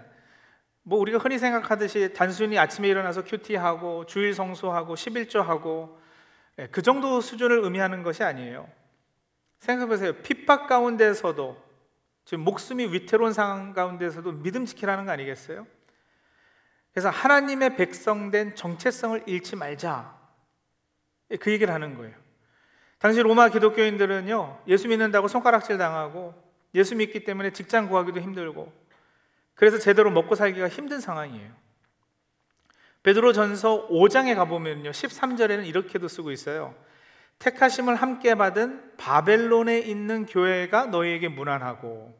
뭐 0.83 0.99
우리가 0.99 1.17
흔히 1.17 1.39
생각하듯이 1.39 2.13
단순히 2.13 2.59
아침에 2.59 2.87
일어나서 2.87 3.25
큐티하고 3.25 4.05
주일 4.05 4.35
성수하고 4.35 4.95
11조하고 4.95 5.95
예, 5.95 6.00
그 6.71 6.83
정도 6.83 7.21
수준을 7.21 7.61
의미하는 7.63 8.03
것이 8.03 8.23
아니에요. 8.23 8.69
생각해 9.61 9.89
보세요. 9.89 10.13
핍박 10.23 10.67
가운데서도 10.67 11.63
지금 12.25 12.45
목숨이 12.45 12.87
위태로운 12.93 13.33
상황 13.33 13.73
가운데서도 13.73 14.33
믿음 14.43 14.65
지키라는 14.65 15.07
거 15.07 15.13
아니겠어요? 15.13 15.67
그래서 16.93 17.09
하나님의 17.11 17.77
백성된 17.77 18.55
정체성을 18.57 19.25
잃지 19.27 19.57
말자. 19.57 20.19
그 21.39 21.53
얘기를 21.53 21.73
하는 21.73 21.97
거예요. 21.97 22.15
당시 22.99 23.21
로마 23.21 23.49
기독교인들은요, 23.49 24.63
예수 24.67 24.89
믿는다고 24.89 25.29
손가락질 25.29 25.79
당하고, 25.79 26.35
예수 26.75 26.95
믿기 26.95 27.25
때문에 27.25 27.53
직장 27.53 27.89
구하기도 27.89 28.21
힘들고, 28.21 28.73
그래서 29.55 29.79
제대로 29.79 30.11
먹고 30.11 30.35
살기가 30.35 30.69
힘든 30.69 31.01
상황이에요. 31.01 31.51
베드로 33.03 33.33
전서 33.33 33.89
5장에 33.89 34.35
가보면요, 34.35 34.91
13절에는 34.91 35.67
이렇게도 35.67 36.09
쓰고 36.09 36.31
있어요. 36.33 36.75
택하심을 37.39 37.95
함께 37.95 38.35
받은 38.35 38.97
바벨론에 38.99 39.79
있는 39.79 40.27
교회가 40.27 40.87
너희에게 40.87 41.29
무난하고 41.29 42.19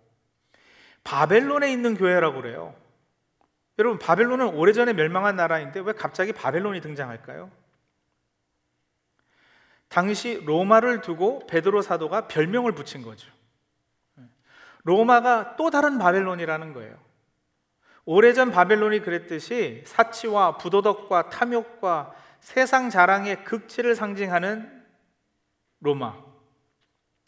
바벨론에 1.05 1.71
있는 1.71 1.95
교회라고 1.97 2.41
그래요. 2.41 2.75
여러분 3.79 3.99
바벨론은 3.99 4.55
오래전에 4.55 4.95
멸망한 4.95 5.37
나라인데 5.37 5.81
왜 5.81 5.93
갑자기 5.93 6.33
바벨론이 6.33 6.81
등장할까요? 6.81 7.51
당시 9.89 10.41
로마를 10.45 11.01
두고 11.01 11.47
베드로 11.47 11.83
사도가 11.83 12.29
별명을 12.29 12.73
붙인 12.73 13.03
거죠. 13.03 13.31
로마가 14.85 15.57
또 15.57 15.71
다른 15.71 15.99
바벨론이라는 15.99 16.73
거예요. 16.73 16.97
오래전 18.13 18.51
바벨론이 18.51 19.03
그랬듯이 19.03 19.85
사치와 19.87 20.57
부도덕과 20.59 21.29
탐욕과 21.31 22.13
세상 22.41 22.91
자랑의 22.91 23.45
극치를 23.45 23.95
상징하는 23.95 24.69
로마. 25.79 26.17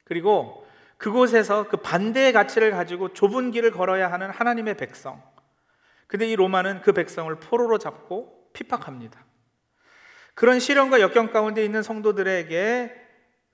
그리고 0.02 0.66
그곳에서 0.96 1.68
그 1.68 1.76
반대의 1.76 2.32
가치를 2.32 2.72
가지고 2.72 3.12
좁은 3.12 3.52
길을 3.52 3.70
걸어야 3.70 4.10
하는 4.10 4.28
하나님의 4.30 4.76
백성. 4.76 5.22
근데 6.08 6.26
이 6.26 6.34
로마는 6.34 6.80
그 6.80 6.90
백성을 6.92 7.32
포로로 7.36 7.78
잡고 7.78 8.50
핍박합니다. 8.52 9.24
그런 10.34 10.58
시련과 10.58 11.00
역경 11.00 11.30
가운데 11.30 11.64
있는 11.64 11.84
성도들에게 11.84 12.92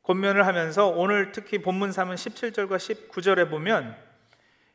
권면을 0.03 0.47
하면서 0.47 0.89
오늘 0.89 1.33
특히 1.33 1.59
본문 1.59 1.91
3은 1.91 2.15
17절과 2.15 3.11
19절에 3.11 3.51
보면 3.51 4.08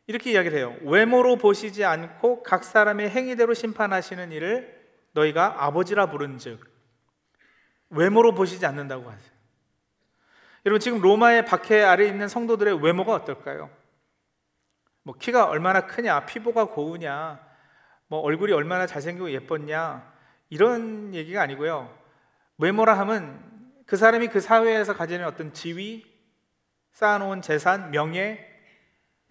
이렇게 0.07 0.31
이야기를 0.31 0.57
해요. 0.57 0.75
외모로 0.81 1.38
보시지 1.38 1.86
않고 1.86 2.43
각 2.43 2.63
사람의 2.63 3.10
행위대로 3.10 3.53
심판하시는 3.53 4.31
일을 4.31 4.83
너희가 5.13 5.65
아버지라 5.65 6.10
부른즉 6.10 6.60
외모로 7.89 8.33
보시지 8.33 8.65
않는다고 8.65 9.10
하세요. 9.10 9.33
여러분 10.65 10.79
지금 10.79 11.01
로마의 11.01 11.45
박해 11.45 11.83
아래 11.83 12.07
있는 12.07 12.27
성도들의 12.27 12.81
외모가 12.83 13.13
어떨까요? 13.13 13.69
뭐 15.03 15.15
키가 15.17 15.45
얼마나 15.45 15.86
크냐, 15.86 16.25
피부가 16.25 16.65
고우냐, 16.65 17.39
뭐 18.07 18.19
얼굴이 18.19 18.53
얼마나 18.53 18.88
잘생기고 18.88 19.31
예뻤냐 19.31 20.13
이런 20.50 21.13
얘기가 21.13 21.41
아니고요. 21.41 21.93
외모라 22.57 22.98
하면 23.00 23.53
그 23.86 23.98
사람이 23.98 24.29
그 24.29 24.39
사회에서 24.39 24.93
가지는 24.95 25.25
어떤 25.25 25.53
지위, 25.53 26.05
쌓아놓은 26.93 27.41
재산, 27.41 27.91
명예, 27.91 28.19
예, 28.19 28.52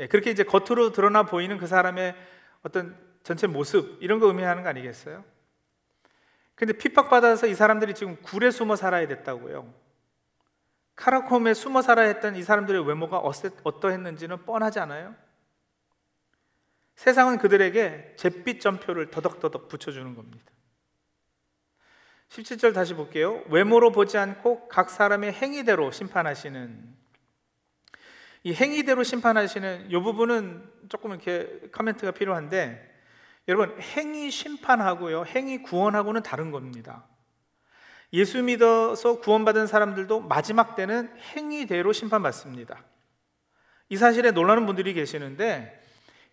그렇게 0.06 0.30
이제 0.30 0.44
겉으로 0.44 0.92
드러나 0.92 1.24
보이는 1.24 1.58
그 1.58 1.66
사람의 1.66 2.14
어떤 2.62 2.96
전체 3.22 3.46
모습 3.46 3.98
이런 4.02 4.18
거 4.20 4.26
의미하는 4.26 4.62
거 4.62 4.68
아니겠어요? 4.68 5.24
근데 6.54 6.72
핍박받아서 6.74 7.46
이 7.46 7.54
사람들이 7.54 7.94
지금 7.94 8.16
굴에 8.22 8.50
숨어 8.50 8.76
살아야 8.76 9.06
됐다고요. 9.08 9.72
카라콤에 10.94 11.54
숨어 11.54 11.82
살아야 11.82 12.06
했던 12.06 12.36
이 12.36 12.42
사람들의 12.42 12.86
외모가 12.86 13.18
어떠했는지는 13.18 14.44
뻔하지 14.44 14.78
않아요? 14.80 15.14
세상은 16.94 17.38
그들에게 17.38 18.14
잿빛 18.16 18.60
점표를 18.60 19.10
더덕더덕 19.10 19.68
붙여주는 19.68 20.14
겁니다. 20.14 20.52
17절 22.28 22.74
다시 22.74 22.94
볼게요. 22.94 23.42
외모로 23.48 23.92
보지 23.92 24.16
않고 24.16 24.68
각 24.68 24.90
사람의 24.90 25.32
행위대로 25.32 25.90
심판하시는 25.90 27.01
이 28.44 28.52
행위대로 28.52 29.02
심판하시는 29.02 29.90
이 29.90 29.92
부분은 29.92 30.68
조금 30.88 31.10
이렇게 31.10 31.60
커멘트가 31.70 32.12
필요한데 32.12 32.90
여러분 33.48 33.80
행위 33.80 34.30
심판하고요 34.30 35.24
행위 35.26 35.62
구원하고는 35.62 36.22
다른 36.22 36.50
겁니다. 36.50 37.04
예수 38.12 38.42
믿어서 38.42 39.20
구원받은 39.20 39.66
사람들도 39.66 40.20
마지막 40.20 40.76
때는 40.76 41.10
행위대로 41.34 41.92
심판받습니다. 41.92 42.84
이 43.88 43.96
사실에 43.96 44.32
놀라는 44.32 44.66
분들이 44.66 44.92
계시는데 44.92 45.80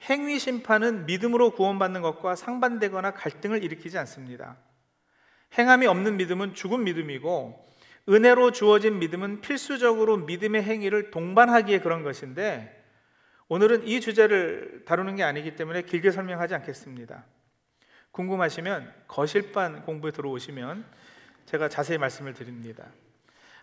행위 0.09 0.39
심판은 0.39 1.05
믿음으로 1.05 1.51
구원받는 1.51 2.01
것과 2.01 2.35
상반되거나 2.35 3.11
갈등을 3.11 3.63
일으키지 3.63 3.97
않습니다. 3.99 4.57
행함이 5.57 5.87
없는 5.87 6.17
믿음은 6.17 6.53
죽은 6.53 6.83
믿음이고 6.83 7.68
은혜로 8.09 8.51
주어진 8.51 8.99
믿음은 8.99 9.41
필수적으로 9.41 10.17
믿음의 10.17 10.63
행위를 10.63 11.11
동반하기에 11.11 11.79
그런 11.79 12.01
것인데 12.03 12.75
오늘은 13.47 13.87
이 13.87 14.01
주제를 14.01 14.83
다루는 14.85 15.15
게 15.15 15.23
아니기 15.23 15.55
때문에 15.55 15.83
길게 15.83 16.11
설명하지 16.11 16.55
않겠습니다. 16.55 17.23
궁금하시면 18.11 18.93
거실반 19.07 19.83
공부에 19.83 20.11
들어오시면 20.11 20.85
제가 21.45 21.69
자세히 21.69 21.97
말씀을 21.97 22.33
드립니다. 22.33 22.85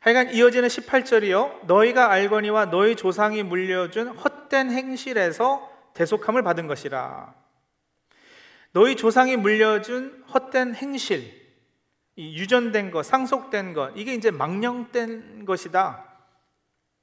하여간 0.00 0.32
이어지는 0.32 0.68
18절이요. 0.68 1.66
너희가 1.66 2.12
알거니와 2.12 2.66
너희 2.66 2.94
조상이 2.94 3.42
물려준 3.42 4.08
헛된 4.08 4.70
행실에서 4.70 5.72
대속함을 5.94 6.42
받은 6.42 6.66
것이라. 6.68 7.34
너희 8.72 8.94
조상이 8.94 9.36
물려준 9.36 10.24
헛된 10.32 10.74
행실, 10.74 11.45
유전된 12.18 12.90
것, 12.90 13.04
상속된 13.04 13.74
것, 13.74 13.92
이게 13.94 14.14
이제 14.14 14.30
망령된 14.30 15.44
것이다. 15.44 16.04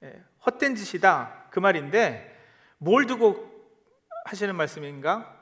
예, 0.04 0.24
헛된 0.46 0.76
짓이다. 0.76 1.48
그 1.52 1.60
말인데, 1.60 2.30
뭘 2.78 3.06
두고 3.06 3.52
하시는 4.26 4.56
말씀인가? 4.56 5.40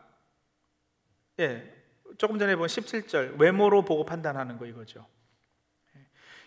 예, 1.40 1.74
조금 2.18 2.38
전에 2.38 2.56
본 2.56 2.68
17절, 2.68 3.40
외모로 3.40 3.84
보고 3.86 4.06
판단하는 4.06 4.58
거 4.58 4.66
이거죠. 4.66 5.06
예, 5.96 6.06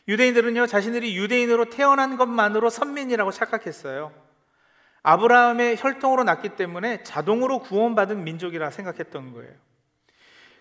유대인들은요, 0.08 0.66
자신들이 0.66 1.16
유대인으로 1.16 1.70
태어난 1.70 2.16
것만으로 2.16 2.68
선민이라고 2.68 3.30
착각했어요. 3.30 4.12
아브라함의 5.02 5.76
혈통으로 5.78 6.24
났기 6.24 6.50
때문에 6.50 7.02
자동으로 7.02 7.60
구원받은 7.60 8.24
민족이라 8.24 8.70
생각했던 8.70 9.32
거예요. 9.32 9.54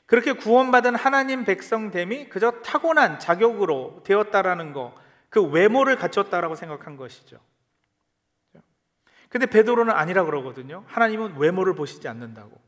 그렇게 0.05 0.33
구원받은 0.33 0.95
하나님 0.95 1.43
백성됨이 1.45 2.29
그저 2.29 2.51
타고난 2.61 3.19
자격으로 3.19 4.01
되었다라는 4.03 4.73
거, 4.73 4.93
그 5.29 5.41
외모를 5.41 5.95
갖췄다라고 5.95 6.55
생각한 6.55 6.97
것이죠. 6.97 7.39
근데 9.29 9.47
베드로는 9.47 9.91
아니라 9.91 10.25
그러거든요. 10.25 10.83
하나님은 10.85 11.37
외모를 11.37 11.73
보시지 11.73 12.07
않는다고. 12.07 12.61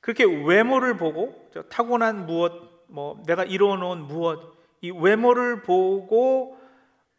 그렇게 0.00 0.24
외모를 0.24 0.96
보고 0.96 1.50
타고난 1.68 2.24
무엇, 2.24 2.52
뭐 2.88 3.22
내가 3.26 3.44
이루어놓은 3.44 4.06
무엇, 4.06 4.56
이 4.80 4.90
외모를 4.90 5.62
보고 5.62 6.58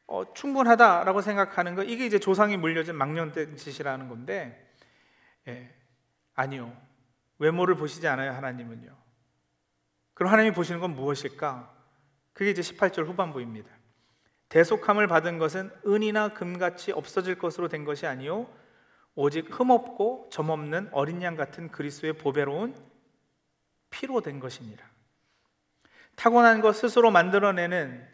어, 0.07 0.33
충분하다라고 0.33 1.21
생각하는 1.21 1.75
거 1.75 1.83
이게 1.83 2.05
이제 2.05 2.19
조상이 2.19 2.57
물려진 2.57 2.95
망령된 2.95 3.55
짓이라는 3.55 4.09
건데 4.09 4.69
예, 5.47 5.73
아니요. 6.33 6.75
외모를 7.39 7.75
보시지 7.75 8.07
않아요, 8.07 8.31
하나님은요. 8.31 8.95
그럼 10.13 10.31
하나님이 10.31 10.55
보시는 10.55 10.79
건 10.79 10.95
무엇일까? 10.95 11.73
그게 12.33 12.51
이제 12.51 12.61
18절 12.61 13.05
후반부입니다. 13.05 13.69
대속함을 14.49 15.07
받은 15.07 15.39
것은 15.39 15.71
은이나 15.85 16.29
금같이 16.29 16.91
없어질 16.91 17.39
것으로 17.39 17.69
된 17.69 17.85
것이 17.85 18.05
아니요 18.05 18.47
오직 19.15 19.47
흠없고 19.49 20.29
점없는 20.31 20.89
어린 20.91 21.21
양 21.23 21.35
같은 21.35 21.69
그리스도의 21.69 22.13
보배로운 22.13 22.75
피로 23.89 24.21
된 24.21 24.39
것이니라. 24.39 24.83
타고난 26.15 26.61
것 26.61 26.75
스스로 26.75 27.11
만들어내는 27.11 28.07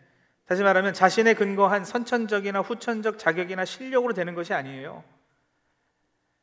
다시 0.45 0.63
말하면 0.63 0.93
자신의 0.93 1.35
근거한 1.35 1.85
선천적이나 1.85 2.61
후천적 2.61 3.19
자격이나 3.19 3.65
실력으로 3.65 4.13
되는 4.13 4.33
것이 4.33 4.53
아니에요. 4.53 5.03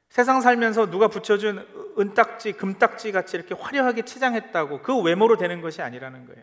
세상 0.09 0.41
살면서 0.41 0.91
누가 0.91 1.09
붙여준 1.09 1.95
은딱지, 1.99 2.53
금딱지 2.53 3.13
같이 3.13 3.37
이렇게 3.37 3.55
화려하게 3.55 4.03
치장했다고 4.03 4.83
그 4.83 5.01
외모로 5.01 5.37
되는 5.37 5.61
것이 5.61 5.83
아니라는 5.83 6.27
거예요. 6.27 6.43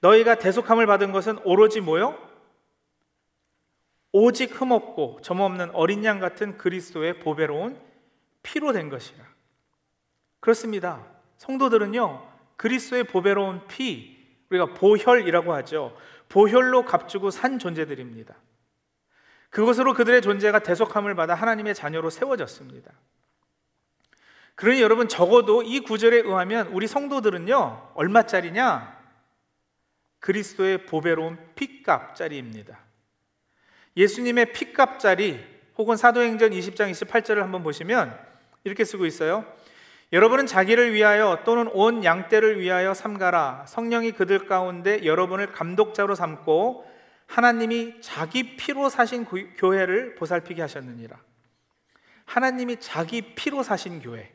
너희가 0.00 0.36
대속함을 0.36 0.86
받은 0.86 1.12
것은 1.12 1.38
오로지 1.44 1.80
뭐요? 1.80 2.18
오직 4.12 4.60
흠없고 4.60 5.20
점없는 5.22 5.70
어린 5.72 6.04
양 6.04 6.20
같은 6.20 6.56
그리스도의 6.56 7.18
보배로운 7.18 7.80
피로 8.42 8.72
된 8.72 8.88
것이라. 8.88 9.24
그렇습니다. 10.40 11.04
성도들은요, 11.38 12.30
그리스도의 12.56 13.04
보배로운 13.04 13.66
피, 13.66 14.14
우리가 14.50 14.74
보혈이라고 14.74 15.52
하죠. 15.54 15.96
보혈로 16.28 16.84
값주고 16.84 17.30
산 17.30 17.58
존재들입니다. 17.58 18.36
그것으로 19.54 19.94
그들의 19.94 20.20
존재가 20.20 20.58
대속함을 20.58 21.14
받아 21.14 21.36
하나님의 21.36 21.76
자녀로 21.76 22.10
세워졌습니다. 22.10 22.90
그러니 24.56 24.82
여러분 24.82 25.06
적어도 25.06 25.62
이 25.62 25.78
구절에 25.78 26.16
의하면 26.16 26.66
우리 26.68 26.88
성도들은요 26.88 27.92
얼마짜리냐? 27.94 28.98
그리스도의 30.18 30.86
보배로운 30.86 31.38
피값짜리입니다. 31.54 32.80
예수님의 33.96 34.52
피값짜리 34.54 35.38
혹은 35.78 35.96
사도행전 35.96 36.50
20장 36.50 36.90
28절을 36.90 37.36
한번 37.36 37.62
보시면 37.62 38.18
이렇게 38.64 38.84
쓰고 38.84 39.06
있어요. 39.06 39.44
여러분은 40.12 40.46
자기를 40.46 40.92
위하여 40.94 41.42
또는 41.44 41.68
온 41.68 42.02
양떼를 42.02 42.58
위하여 42.58 42.92
삼가라. 42.92 43.66
성령이 43.68 44.12
그들 44.12 44.48
가운데 44.48 45.04
여러분을 45.04 45.52
감독자로 45.52 46.16
삼고 46.16 46.92
하나님이 47.26 48.00
자기 48.00 48.56
피로 48.56 48.88
사신 48.88 49.24
교회를 49.24 50.14
보살피게 50.14 50.62
하셨느니라. 50.62 51.20
하나님이 52.24 52.80
자기 52.80 53.34
피로 53.34 53.62
사신 53.62 54.00
교회. 54.00 54.32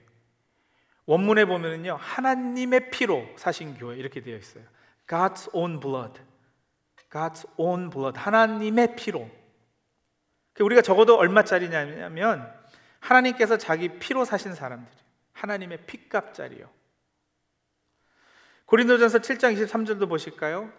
원문에 1.06 1.46
보면은요, 1.46 1.98
하나님의 2.00 2.92
피로 2.92 3.28
사신 3.36 3.76
교회 3.76 3.98
이렇게 3.98 4.22
되어 4.22 4.38
있어요. 4.38 4.64
God's 5.08 5.50
own 5.54 5.80
blood. 5.80 6.22
God's 7.10 7.50
own 7.58 7.90
blood. 7.90 8.20
하나님의 8.20 8.96
피로. 8.96 9.30
우리가 10.60 10.82
적어도 10.82 11.18
얼마짜리냐면 11.18 12.54
하나님께서 13.00 13.58
자기 13.58 13.98
피로 13.98 14.26
사신 14.26 14.54
사람들이 14.54 14.96
하나님의 15.34 15.86
피값짜리요. 15.86 16.70
고린도전서 18.66 19.20
7장 19.20 19.56
23절도 19.58 20.08
보실까요? 20.08 20.72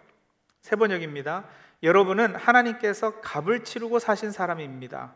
세 0.61 0.75
번역입니다. 0.75 1.45
여러분은 1.83 2.35
하나님께서 2.35 3.21
값을 3.21 3.63
치르고 3.63 3.99
사신 3.99 4.31
사람입니다. 4.31 5.15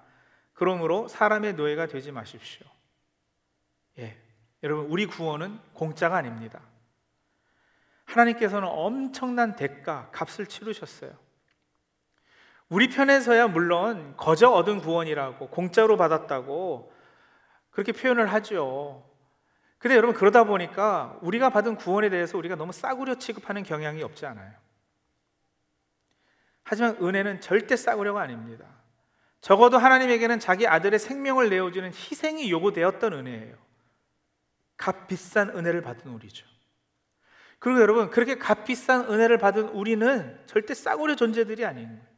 그러므로 0.53 1.07
사람의 1.07 1.53
노예가 1.53 1.87
되지 1.87 2.11
마십시오. 2.11 2.65
예. 3.99 4.17
여러분, 4.63 4.87
우리 4.87 5.05
구원은 5.05 5.59
공짜가 5.73 6.17
아닙니다. 6.17 6.61
하나님께서는 8.05 8.67
엄청난 8.67 9.55
대가, 9.55 10.09
값을 10.11 10.47
치르셨어요. 10.47 11.11
우리 12.69 12.89
편에서야 12.89 13.47
물론 13.47 14.15
거저 14.17 14.49
얻은 14.49 14.81
구원이라고, 14.81 15.49
공짜로 15.49 15.97
받았다고 15.97 16.91
그렇게 17.69 17.91
표현을 17.91 18.31
하죠. 18.33 19.07
근데 19.77 19.95
여러분, 19.95 20.15
그러다 20.15 20.45
보니까 20.45 21.19
우리가 21.21 21.49
받은 21.49 21.75
구원에 21.75 22.09
대해서 22.09 22.37
우리가 22.39 22.55
너무 22.55 22.71
싸구려 22.71 23.15
취급하는 23.15 23.61
경향이 23.61 24.01
없지 24.01 24.25
않아요. 24.25 24.64
하지만 26.65 26.97
은혜는 27.01 27.41
절대 27.41 27.75
싸구려가 27.75 28.21
아닙니다. 28.21 28.65
적어도 29.39 29.77
하나님에게는 29.77 30.39
자기 30.39 30.67
아들의 30.67 30.97
생명을 30.97 31.49
내어주는 31.49 31.87
희생이 31.89 32.49
요구되었던 32.51 33.13
은혜예요. 33.13 33.55
값 34.75 35.07
비싼 35.07 35.51
은혜를 35.51 35.81
받은 35.81 36.11
우리죠. 36.11 36.45
그리고 37.59 37.79
여러분, 37.81 38.09
그렇게 38.09 38.37
값 38.37 38.65
비싼 38.65 39.01
은혜를 39.09 39.37
받은 39.37 39.69
우리는 39.69 40.39
절대 40.47 40.73
싸구려 40.73 41.15
존재들이 41.15 41.63
아닌 41.63 41.87
거예요. 41.87 42.15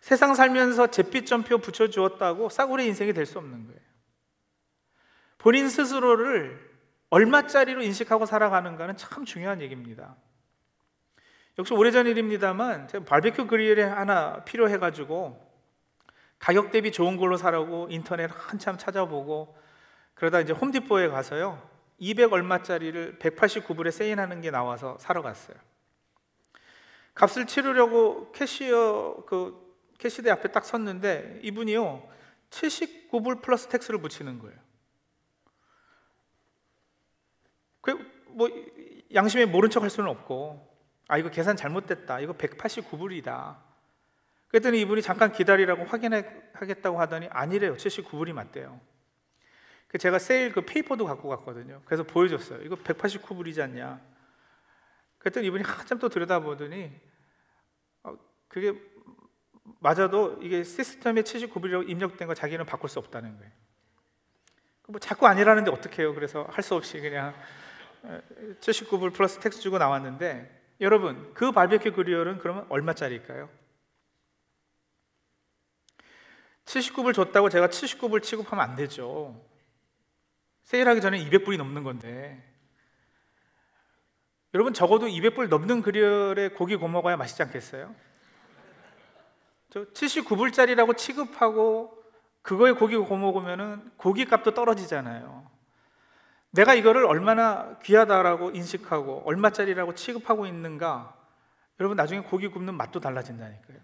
세상 0.00 0.34
살면서 0.34 0.88
잿빛 0.88 1.26
점표 1.26 1.58
붙여주었다고 1.58 2.50
싸구려 2.50 2.84
인생이 2.84 3.12
될 3.12 3.26
수 3.26 3.38
없는 3.38 3.66
거예요. 3.66 3.80
본인 5.38 5.68
스스로를 5.68 6.76
얼마짜리로 7.08 7.82
인식하고 7.82 8.26
살아가는가는 8.26 8.96
참 8.96 9.24
중요한 9.24 9.62
얘기입니다. 9.62 10.16
역시 11.58 11.72
오래전 11.72 12.06
일입니다만 12.06 12.88
바베큐 13.06 13.46
그릴이 13.46 13.80
하나 13.80 14.44
필요해가지고 14.44 15.44
가격 16.38 16.70
대비 16.70 16.92
좋은 16.92 17.16
걸로 17.16 17.36
사라고 17.36 17.88
인터넷 17.90 18.30
한참 18.32 18.76
찾아보고 18.76 19.56
그러다 20.14 20.40
이제 20.40 20.52
홈디포에 20.52 21.08
가서요 21.08 21.60
200 21.98 22.32
얼마짜리를 22.32 23.18
189불에 23.18 23.90
세일하는 23.90 24.42
게 24.42 24.50
나와서 24.50 24.98
사러 24.98 25.22
갔어요. 25.22 25.56
값을 27.14 27.46
치르려고 27.46 28.30
캐시어 28.32 29.24
그 29.26 29.74
캐시대 29.98 30.30
앞에 30.30 30.52
딱 30.52 30.64
섰는데 30.64 31.40
이분이요 31.42 32.06
79불 32.50 33.40
plus 33.40 33.68
tax를 33.68 34.00
붙이는 34.00 34.38
거예요. 34.38 34.58
그 37.80 38.16
뭐 38.36 38.50
양심에 39.14 39.46
모른 39.46 39.70
척 39.70 39.82
할 39.82 39.88
수는 39.88 40.10
없고 40.10 40.65
아 41.08 41.18
이거 41.18 41.30
계산 41.30 41.56
잘못됐다. 41.56 42.20
이거 42.20 42.32
189불이다. 42.34 43.56
그랬더니 44.48 44.80
이분이 44.80 45.02
잠깐 45.02 45.32
기다리라고 45.32 45.84
확인하겠다고 45.84 47.00
하더니 47.00 47.28
아니래요. 47.30 47.74
79불이 47.74 48.32
맞대요. 48.32 48.80
그 49.88 49.98
제가 49.98 50.18
세일 50.18 50.52
그 50.52 50.62
페이퍼도 50.62 51.04
갖고 51.04 51.28
갔거든요. 51.28 51.82
그래서 51.84 52.02
보여줬어요. 52.02 52.62
이거 52.62 52.76
189불이지 52.76 53.60
않냐. 53.62 54.00
그랬더니 55.18 55.46
이분이 55.48 55.62
한참 55.64 55.98
또 55.98 56.08
들여다보더니 56.08 56.92
어, 58.04 58.16
그게 58.48 58.72
맞아도 59.80 60.38
이게 60.42 60.62
시스템에 60.62 61.22
79불이라고 61.22 61.88
입력된 61.88 62.28
거 62.28 62.34
자기는 62.34 62.64
바꿀 62.66 62.88
수 62.88 62.98
없다는 62.98 63.36
거예요. 63.36 63.52
뭐 64.88 65.00
자꾸 65.00 65.26
아니라는데 65.26 65.70
어떡해요. 65.70 66.14
그래서 66.14 66.46
할 66.50 66.62
수 66.62 66.74
없이 66.74 67.00
그냥 67.00 67.34
79불 68.60 69.12
plus 69.12 69.38
tax 69.40 69.60
주고 69.60 69.78
나왔는데 69.78 70.55
여러분 70.80 71.32
그 71.34 71.52
바베큐 71.52 71.92
그릴은 71.92 72.38
그러면 72.38 72.66
얼마짜리일까요? 72.68 73.48
79불 76.66 77.14
줬다고 77.14 77.48
제가 77.48 77.68
79불 77.68 78.22
취급하면 78.22 78.68
안 78.68 78.76
되죠. 78.76 79.40
세일하기 80.64 81.00
전에 81.00 81.24
200불이 81.24 81.56
넘는 81.56 81.84
건데 81.84 82.42
여러분 84.52 84.74
적어도 84.74 85.06
200불 85.06 85.48
넘는 85.48 85.82
그리얼에 85.82 86.48
고기 86.48 86.76
구워 86.76 86.90
먹어야 86.90 87.16
맛있지 87.16 87.42
않겠어요? 87.44 87.94
저 89.70 89.84
79불짜리라고 89.84 90.96
취급하고 90.96 92.02
그거에 92.42 92.72
고기 92.72 92.96
구워 92.96 93.18
먹으면은 93.18 93.90
고기 93.96 94.24
값도 94.24 94.54
떨어지잖아요. 94.54 95.55
내가 96.56 96.74
이거를 96.74 97.04
얼마나 97.04 97.78
귀하다라고 97.82 98.50
인식하고 98.50 99.22
얼마짜리라고 99.26 99.94
취급하고 99.94 100.46
있는가 100.46 101.14
여러분 101.78 101.96
나중에 101.96 102.20
고기 102.20 102.48
굽는 102.48 102.74
맛도 102.74 102.98
달라진다니까요. 102.98 103.78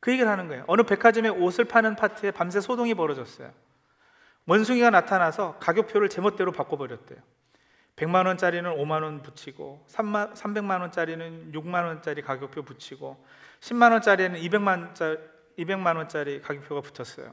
그 0.00 0.12
얘기를 0.12 0.30
하는 0.30 0.48
거예요. 0.48 0.64
어느 0.66 0.82
백화점에 0.82 1.28
옷을 1.28 1.66
파는 1.66 1.96
파트에 1.96 2.30
밤새 2.30 2.60
소동이 2.60 2.94
벌어졌어요. 2.94 3.52
원숭이가 4.46 4.90
나타나서 4.90 5.58
가격표를 5.58 6.08
제멋대로 6.08 6.52
바꿔버렸대요. 6.52 7.18
100만 7.96 8.26
원짜리는 8.26 8.70
5만 8.76 9.02
원 9.02 9.22
붙이고 9.22 9.84
3만, 9.88 10.34
300만 10.34 10.80
원짜리는 10.80 11.52
6만 11.52 11.86
원짜리 11.86 12.22
가격표 12.22 12.62
붙이고 12.62 13.24
10만 13.60 13.92
원짜리는 13.92 14.38
200만, 14.40 14.94
200만 15.58 15.96
원짜리 15.96 16.40
가격표가 16.40 16.82
붙었어요. 16.82 17.32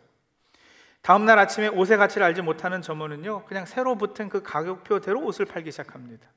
다음 1.04 1.26
날 1.26 1.38
아침에 1.38 1.68
옷의 1.68 1.98
가치를 1.98 2.26
알지 2.26 2.42
못하는 2.42 2.82
점원은요, 2.82 3.44
그냥 3.46 3.66
새로 3.66 3.96
붙은 3.96 4.30
그 4.30 4.42
가격표대로 4.42 5.22
옷을 5.22 5.46
팔기 5.46 5.70
시작합니다. 5.70 6.30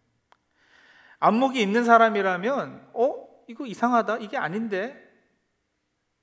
안목이 1.20 1.62
있는 1.62 1.85
사람이라면, 1.85 2.90
어? 2.92 3.26
이거 3.46 3.64
이상하다. 3.64 4.16
이게 4.18 4.37
아닌데? 4.37 5.00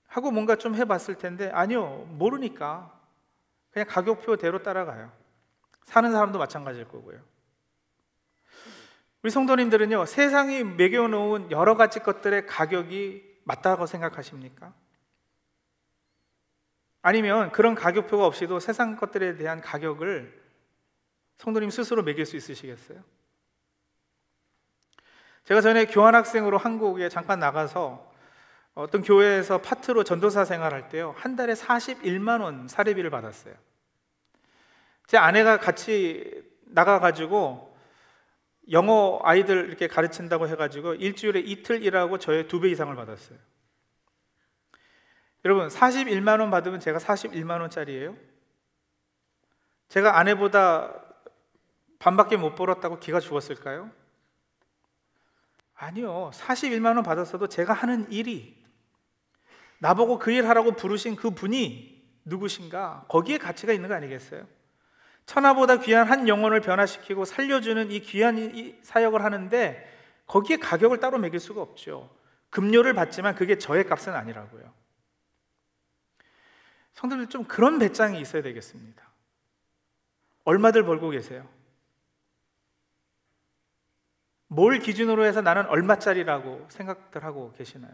하고 0.07 0.29
뭔가 0.29 0.57
좀 0.57 0.75
해봤을 0.75 1.15
텐데, 1.17 1.49
아니요. 1.53 2.05
모르니까. 2.09 2.93
그냥 3.71 3.87
가격표대로 3.87 4.61
따라가요. 4.61 5.09
사는 5.85 6.11
사람도 6.11 6.37
마찬가지일 6.37 6.89
거고요. 6.89 7.21
우리 9.23 9.31
성도님들은요, 9.31 10.05
세상이 10.05 10.65
매겨놓은 10.65 11.49
여러 11.51 11.77
가지 11.77 12.01
것들의 12.01 12.45
가격이 12.45 13.23
맞다고 13.45 13.85
생각하십니까? 13.85 14.73
아니면 17.03 17.51
그런 17.51 17.75
가격표가 17.75 18.25
없이도 18.25 18.59
세상 18.59 18.95
것들에 18.95 19.35
대한 19.35 19.59
가격을 19.61 20.41
성도님 21.37 21.69
스스로 21.69 22.01
매길 22.01 22.25
수 22.25 22.37
있으시겠어요? 22.37 23.03
제가 25.43 25.59
전에 25.59 25.85
교환학생으로 25.85 26.57
한국에 26.57 27.09
잠깐 27.09 27.39
나가서 27.39 28.09
어떤 28.73 29.01
교회에서 29.01 29.61
파트로 29.61 30.05
전도사 30.05 30.45
생활할 30.45 30.87
때요. 30.87 31.13
한 31.17 31.35
달에 31.35 31.53
41만 31.53 32.41
원 32.41 32.69
사례비를 32.69 33.09
받았어요. 33.09 33.53
제 35.05 35.17
아내가 35.17 35.57
같이 35.57 36.41
나가 36.61 36.99
가지고 36.99 37.77
영어 38.71 39.19
아이들 39.23 39.67
이렇게 39.67 39.87
가르친다고 39.87 40.47
해 40.47 40.55
가지고 40.55 40.95
일주일에 40.95 41.41
이틀 41.41 41.83
일하고 41.83 42.17
저의 42.17 42.47
두 42.47 42.61
배 42.61 42.69
이상을 42.69 42.95
받았어요. 42.95 43.37
여러분 45.45 45.67
41만 45.67 46.39
원 46.39 46.49
받으면 46.49 46.79
제가 46.79 46.99
41만 46.99 47.59
원짜리예요? 47.61 48.15
제가 49.89 50.17
아내보다 50.17 50.93
반밖에 51.99 52.37
못 52.37 52.55
벌었다고 52.55 52.99
기가 52.99 53.19
죽었을까요? 53.19 53.91
아니요. 55.75 56.31
41만 56.33 56.95
원 56.95 57.03
받았어도 57.03 57.47
제가 57.47 57.73
하는 57.73 58.09
일이 58.11 58.63
나보고 59.79 60.17
그 60.17 60.31
일 60.31 60.47
하라고 60.47 60.71
부르신 60.73 61.15
그 61.15 61.31
분이 61.31 62.01
누구신가? 62.25 63.05
거기에 63.09 63.37
가치가 63.37 63.73
있는 63.73 63.89
거 63.89 63.95
아니겠어요? 63.95 64.47
천하보다 65.25 65.77
귀한 65.79 66.07
한 66.07 66.27
영혼을 66.27 66.61
변화시키고 66.61 67.25
살려주는 67.25 67.91
이 67.91 67.99
귀한 68.01 68.79
사역을 68.83 69.23
하는데 69.23 69.89
거기에 70.27 70.57
가격을 70.57 70.99
따로 70.99 71.17
매길 71.17 71.39
수가 71.39 71.61
없죠. 71.61 72.09
급료를 72.49 72.93
받지만 72.93 73.35
그게 73.35 73.57
저의 73.57 73.85
값은 73.85 74.13
아니라고요. 74.13 74.82
성도들 76.93 77.27
좀 77.27 77.43
그런 77.45 77.79
배짱이 77.79 78.19
있어야 78.21 78.41
되겠습니다. 78.41 79.03
얼마들 80.45 80.83
벌고 80.85 81.09
계세요? 81.09 81.47
뭘 84.47 84.79
기준으로 84.79 85.25
해서 85.25 85.41
나는 85.41 85.65
얼마짜리라고 85.67 86.67
생각들 86.69 87.23
하고 87.23 87.51
계시나요? 87.53 87.93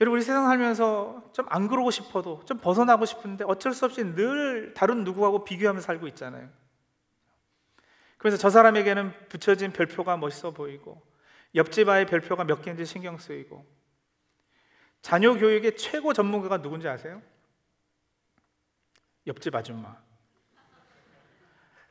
여러분 0.00 0.18
우리 0.18 0.24
세상 0.24 0.46
살면서 0.46 1.30
좀 1.32 1.46
안 1.48 1.68
그러고 1.68 1.90
싶어도 1.90 2.42
좀 2.44 2.58
벗어나고 2.58 3.06
싶은데 3.06 3.44
어쩔 3.46 3.72
수 3.72 3.84
없이 3.84 4.02
늘 4.04 4.74
다른 4.74 5.04
누구하고 5.04 5.44
비교하면서 5.44 5.86
살고 5.86 6.06
있잖아요. 6.08 6.50
그래서 8.18 8.36
저 8.36 8.50
사람에게는 8.50 9.28
붙여진 9.28 9.72
별표가 9.72 10.16
멋있어 10.16 10.50
보이고 10.50 11.00
옆집 11.54 11.88
아이 11.88 12.04
별표가 12.04 12.44
몇 12.44 12.62
개인지 12.62 12.84
신경 12.84 13.16
쓰이고 13.16 13.64
자녀 15.06 15.34
교육의 15.34 15.76
최고 15.76 16.12
전문가가 16.12 16.60
누군지 16.60 16.88
아세요? 16.88 17.22
옆집 19.28 19.54
아줌마. 19.54 19.96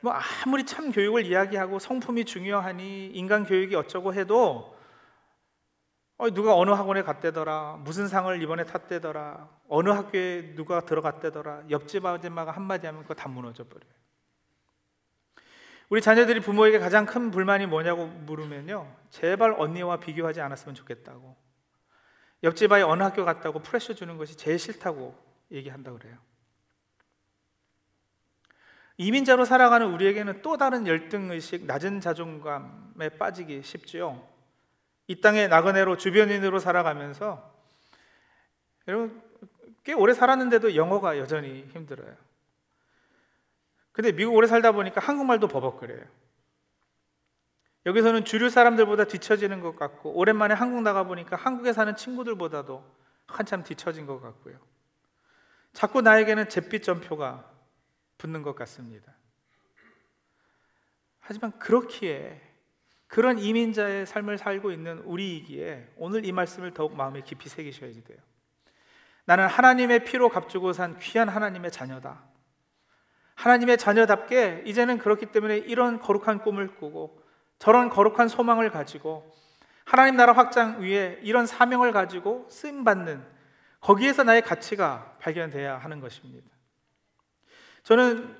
뭐 0.02 0.12
아무리 0.12 0.66
참 0.66 0.92
교육을 0.92 1.24
이야기하고 1.24 1.78
성품이 1.78 2.26
중요하니 2.26 3.06
인간 3.06 3.46
교육이 3.46 3.74
어쩌고 3.74 4.12
해도 4.12 4.76
어, 6.18 6.28
누가 6.28 6.54
어느 6.56 6.70
학원에 6.72 7.00
갔대더라, 7.02 7.78
무슨 7.80 8.06
상을 8.06 8.42
이번에 8.42 8.66
탔대더라, 8.66 9.48
어느 9.68 9.88
학교에 9.88 10.54
누가 10.54 10.84
들어갔대더라, 10.84 11.70
옆집 11.70 12.04
아줌마가 12.04 12.50
한마디 12.50 12.86
하면 12.86 13.00
그거 13.00 13.14
다 13.14 13.30
무너져 13.30 13.64
버려요. 13.64 13.94
우리 15.88 16.02
자녀들이 16.02 16.40
부모에게 16.40 16.78
가장 16.78 17.06
큰 17.06 17.30
불만이 17.30 17.64
뭐냐고 17.64 18.08
물으면요, 18.08 18.94
제발 19.08 19.54
언니와 19.56 20.00
비교하지 20.00 20.42
않았으면 20.42 20.74
좋겠다고. 20.74 21.45
옆집 22.42 22.70
아이 22.72 22.82
어느 22.82 23.02
학교 23.02 23.24
갔다고 23.24 23.60
프레셔 23.60 23.94
주는 23.94 24.16
것이 24.16 24.36
제일 24.36 24.58
싫다고 24.58 25.16
얘기한다 25.50 25.92
그래요. 25.92 26.16
이민자로 28.98 29.44
살아가는 29.44 29.92
우리에게는 29.92 30.42
또 30.42 30.56
다른 30.56 30.86
열등 30.86 31.30
의식, 31.30 31.66
낮은 31.66 32.00
자존감에 32.00 33.10
빠지기 33.18 33.62
쉽지요. 33.62 34.26
이 35.06 35.20
땅의 35.20 35.48
나그네로 35.48 35.96
주변인으로 35.96 36.58
살아가면서 36.58 37.54
여러분 38.88 39.22
꽤 39.84 39.92
오래 39.92 40.14
살았는데도 40.14 40.74
영어가 40.74 41.18
여전히 41.18 41.66
힘들어요. 41.72 42.14
근데 43.92 44.12
미국 44.12 44.34
오래 44.34 44.46
살다 44.46 44.72
보니까 44.72 45.00
한국말도 45.00 45.48
버벅거려요. 45.48 46.04
여기서는 47.86 48.24
주류 48.24 48.50
사람들보다 48.50 49.04
뒤처지는 49.04 49.60
것 49.60 49.76
같고 49.76 50.12
오랜만에 50.12 50.54
한국 50.54 50.82
나가 50.82 51.04
보니까 51.04 51.36
한국에 51.36 51.72
사는 51.72 51.94
친구들보다도 51.94 52.84
한참 53.28 53.62
뒤처진 53.62 54.06
것 54.06 54.20
같고요. 54.20 54.58
자꾸 55.72 56.02
나에게는 56.02 56.48
잿빛 56.48 56.82
점표가 56.82 57.48
붙는 58.18 58.42
것 58.42 58.56
같습니다. 58.56 59.14
하지만 61.20 61.56
그렇기에 61.58 62.40
그런 63.06 63.38
이민자의 63.38 64.06
삶을 64.06 64.38
살고 64.38 64.72
있는 64.72 64.98
우리이기에 65.00 65.92
오늘 65.96 66.24
이 66.24 66.32
말씀을 66.32 66.74
더욱 66.74 66.96
마음에 66.96 67.20
깊이 67.20 67.48
새기셔야지 67.48 68.02
돼요. 68.02 68.18
나는 69.26 69.46
하나님의 69.46 70.04
피로 70.04 70.28
값주고 70.28 70.72
산 70.72 70.98
귀한 70.98 71.28
하나님의 71.28 71.70
자녀다. 71.70 72.24
하나님의 73.36 73.78
자녀답게 73.78 74.64
이제는 74.66 74.98
그렇기 74.98 75.26
때문에 75.26 75.58
이런 75.58 76.00
거룩한 76.00 76.40
꿈을 76.40 76.74
꾸고 76.76 77.25
저런 77.58 77.88
거룩한 77.88 78.28
소망을 78.28 78.70
가지고 78.70 79.34
하나님 79.84 80.16
나라 80.16 80.32
확장 80.32 80.80
위에 80.80 81.18
이런 81.22 81.46
사명을 81.46 81.92
가지고 81.92 82.46
쓰임 82.50 82.84
받는 82.84 83.24
거기에서 83.80 84.24
나의 84.24 84.42
가치가 84.42 85.16
발견돼야 85.20 85.78
하는 85.78 86.00
것입니다. 86.00 86.48
저는 87.84 88.36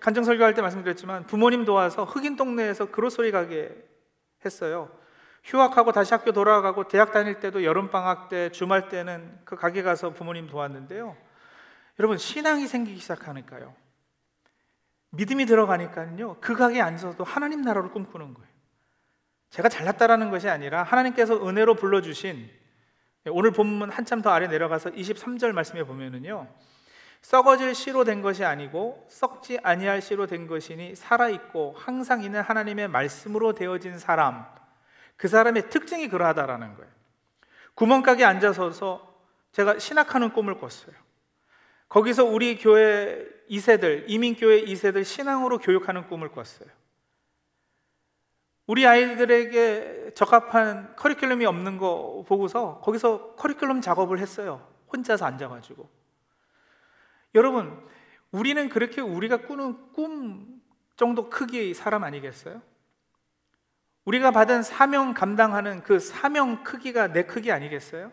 간증 0.00 0.24
설교할 0.24 0.54
때 0.54 0.62
말씀드렸지만 0.62 1.26
부모님 1.26 1.64
도와서 1.64 2.04
흑인 2.04 2.36
동네에서 2.36 2.90
그로소리 2.90 3.30
가게 3.30 3.74
했어요. 4.44 4.90
휴학하고 5.44 5.92
다시 5.92 6.12
학교 6.12 6.32
돌아가고 6.32 6.88
대학 6.88 7.12
다닐 7.12 7.40
때도 7.40 7.64
여름 7.64 7.90
방학 7.90 8.28
때 8.28 8.50
주말 8.50 8.88
때는 8.88 9.38
그 9.44 9.56
가게 9.56 9.82
가서 9.82 10.10
부모님 10.10 10.46
도왔는데요. 10.48 11.16
여러분 11.98 12.18
신앙이 12.18 12.66
생기기 12.66 12.98
시작하니까요. 12.98 13.74
믿음이 15.16 15.46
들어가니까요. 15.46 16.36
그 16.40 16.54
가게에 16.54 16.80
앉아서도 16.80 17.24
하나님 17.24 17.62
나라를 17.62 17.90
꿈꾸는 17.90 18.34
거예요. 18.34 18.48
제가 19.50 19.68
잘났다라는 19.68 20.30
것이 20.30 20.48
아니라 20.48 20.82
하나님께서 20.82 21.46
은혜로 21.46 21.74
불러주신 21.74 22.50
오늘 23.30 23.50
본문 23.50 23.90
한참 23.90 24.22
더 24.22 24.30
아래 24.30 24.46
내려가서 24.46 24.90
23절 24.90 25.52
말씀에 25.52 25.84
보면은요. 25.84 26.46
썩어질 27.22 27.74
씨로 27.74 28.04
된 28.04 28.22
것이 28.22 28.44
아니고 28.44 29.06
썩지 29.10 29.58
아니할 29.62 30.00
씨로 30.00 30.26
된 30.26 30.46
것이니 30.46 30.94
살아 30.94 31.28
있고 31.28 31.74
항상 31.76 32.22
있는 32.22 32.40
하나님의 32.40 32.88
말씀으로 32.88 33.54
되어진 33.54 33.98
사람. 33.98 34.46
그 35.16 35.28
사람의 35.28 35.70
특징이 35.70 36.08
그러하다라는 36.08 36.76
거예요. 36.76 36.90
구멍가게 37.74 38.24
앉아서서 38.24 39.14
제가 39.52 39.78
신학하는 39.78 40.32
꿈을 40.32 40.58
꿨어요. 40.58 40.94
거기서 41.88 42.24
우리 42.24 42.58
교회 42.58 43.24
2세들, 43.50 44.04
이민교회 44.08 44.64
2세들 44.64 45.04
신앙으로 45.04 45.58
교육하는 45.58 46.06
꿈을 46.08 46.30
꿨어요. 46.30 46.68
우리 48.66 48.86
아이들에게 48.86 50.12
적합한 50.14 50.96
커리큘럼이 50.96 51.44
없는 51.44 51.78
거 51.78 52.24
보고서 52.26 52.80
거기서 52.80 53.36
커리큘럼 53.36 53.80
작업을 53.80 54.18
했어요. 54.18 54.66
혼자서 54.92 55.24
앉아가지고. 55.24 55.88
여러분, 57.34 57.86
우리는 58.32 58.68
그렇게 58.68 59.00
우리가 59.00 59.42
꾸는 59.42 59.92
꿈 59.92 60.60
정도 60.96 61.30
크기의 61.30 61.74
사람 61.74 62.02
아니겠어요? 62.02 62.60
우리가 64.04 64.30
받은 64.30 64.62
사명 64.62 65.14
감당하는 65.14 65.82
그 65.82 65.98
사명 65.98 66.64
크기가 66.64 67.12
내 67.12 67.24
크기 67.24 67.52
아니겠어요? 67.52 68.10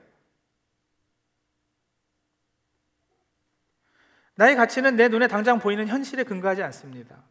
나의 4.36 4.56
가치는 4.56 4.96
내 4.96 5.08
눈에 5.08 5.28
당장 5.28 5.60
보이는 5.60 5.88
현실에 5.88 6.24
근거하지 6.24 6.64
않습니다. 6.64 7.24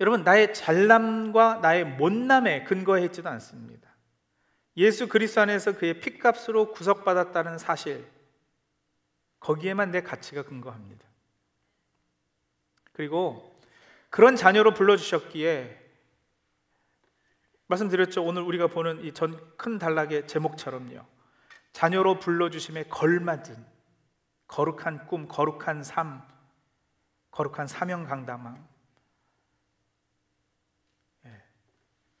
여러분, 0.00 0.22
나의 0.24 0.54
잘남과 0.54 1.60
나의 1.62 1.84
못남에 1.84 2.64
근거해 2.64 3.04
있지도 3.06 3.28
않습니다. 3.30 3.90
예수 4.76 5.08
그리스도 5.08 5.40
안에서 5.40 5.76
그의 5.76 6.00
핏값으로 6.00 6.72
구속받았다는 6.72 7.58
사실, 7.58 8.06
거기에만 9.40 9.90
내 9.90 10.02
가치가 10.02 10.42
근거합니다. 10.42 11.04
그리고 12.92 13.58
그런 14.10 14.36
자녀로 14.36 14.74
불러주셨기에 14.74 15.84
말씀드렸죠. 17.68 18.22
오늘 18.24 18.42
우리가 18.42 18.68
보는 18.68 19.04
이 19.04 19.12
전 19.12 19.38
큰 19.56 19.78
단락의 19.78 20.28
제목처럼요. 20.28 21.04
자녀로 21.72 22.20
불러주심에 22.20 22.84
걸맞은 22.84 23.75
거룩한 24.46 25.06
꿈, 25.06 25.28
거룩한 25.28 25.82
삶, 25.82 26.22
거룩한 27.30 27.66
사명 27.66 28.04
강담함. 28.04 28.66
예. 31.26 31.42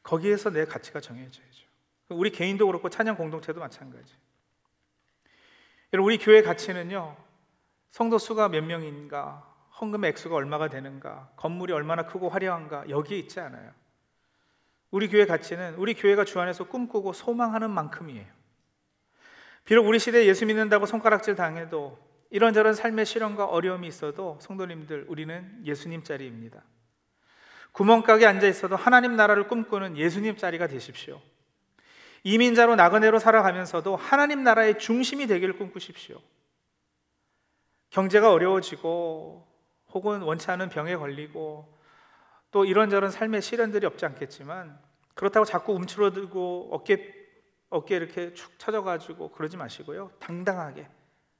거기에서 0.02 0.50
내 0.50 0.64
가치가 0.64 1.00
정해져야죠. 1.00 1.66
우리 2.10 2.30
개인도 2.30 2.66
그렇고 2.66 2.88
찬양 2.88 3.16
공동체도 3.16 3.60
마찬가지. 3.60 4.14
여러분 5.92 6.12
우리 6.12 6.18
교회 6.18 6.42
가치는요. 6.42 7.16
성도 7.90 8.18
수가 8.18 8.48
몇 8.48 8.62
명인가, 8.62 9.52
헌금의 9.80 10.10
액수가 10.10 10.34
얼마가 10.34 10.68
되는가, 10.68 11.30
건물이 11.36 11.72
얼마나 11.72 12.06
크고 12.06 12.28
화려한가 12.28 12.88
여기에 12.88 13.18
있지 13.18 13.40
않아요. 13.40 13.72
우리 14.90 15.08
교회 15.08 15.26
가치는 15.26 15.74
우리 15.76 15.94
교회가 15.94 16.24
주 16.24 16.40
안에서 16.40 16.64
꿈꾸고 16.64 17.12
소망하는 17.12 17.70
만큼이에요. 17.70 18.26
비록 19.64 19.86
우리 19.86 19.98
시대에 19.98 20.26
예수 20.26 20.46
믿는다고 20.46 20.86
손가락질 20.86 21.34
당해도 21.34 21.98
이런저런 22.30 22.74
삶의 22.74 23.06
시련과 23.06 23.46
어려움이 23.46 23.86
있어도 23.86 24.38
성도님들 24.40 25.06
우리는 25.08 25.60
예수님 25.64 26.02
자리입니다. 26.02 26.62
구멍가게 27.72 28.26
앉아 28.26 28.46
있어도 28.48 28.74
하나님 28.74 29.16
나라를 29.16 29.48
꿈꾸는 29.48 29.96
예수님 29.96 30.36
자리가 30.36 30.66
되십시오. 30.66 31.20
이민자로 32.24 32.74
나그네로 32.74 33.18
살아가면서도 33.18 33.94
하나님 33.96 34.42
나라의 34.42 34.78
중심이 34.78 35.26
되기를 35.26 35.56
꿈꾸십시오. 35.56 36.20
경제가 37.90 38.32
어려워지고 38.32 39.46
혹은 39.92 40.22
원치 40.22 40.50
않은 40.50 40.68
병에 40.68 40.96
걸리고 40.96 41.72
또 42.50 42.64
이런저런 42.64 43.10
삶의 43.10 43.42
시련들이 43.42 43.86
없지 43.86 44.06
않겠지만 44.06 44.78
그렇다고 45.14 45.44
자꾸 45.44 45.72
움츠러들고 45.74 46.70
어깨 46.72 47.14
어깨 47.68 47.96
이렇게 47.96 48.32
축 48.34 48.58
처져가지고 48.58 49.30
그러지 49.32 49.56
마시고요. 49.56 50.10
당당하게 50.18 50.88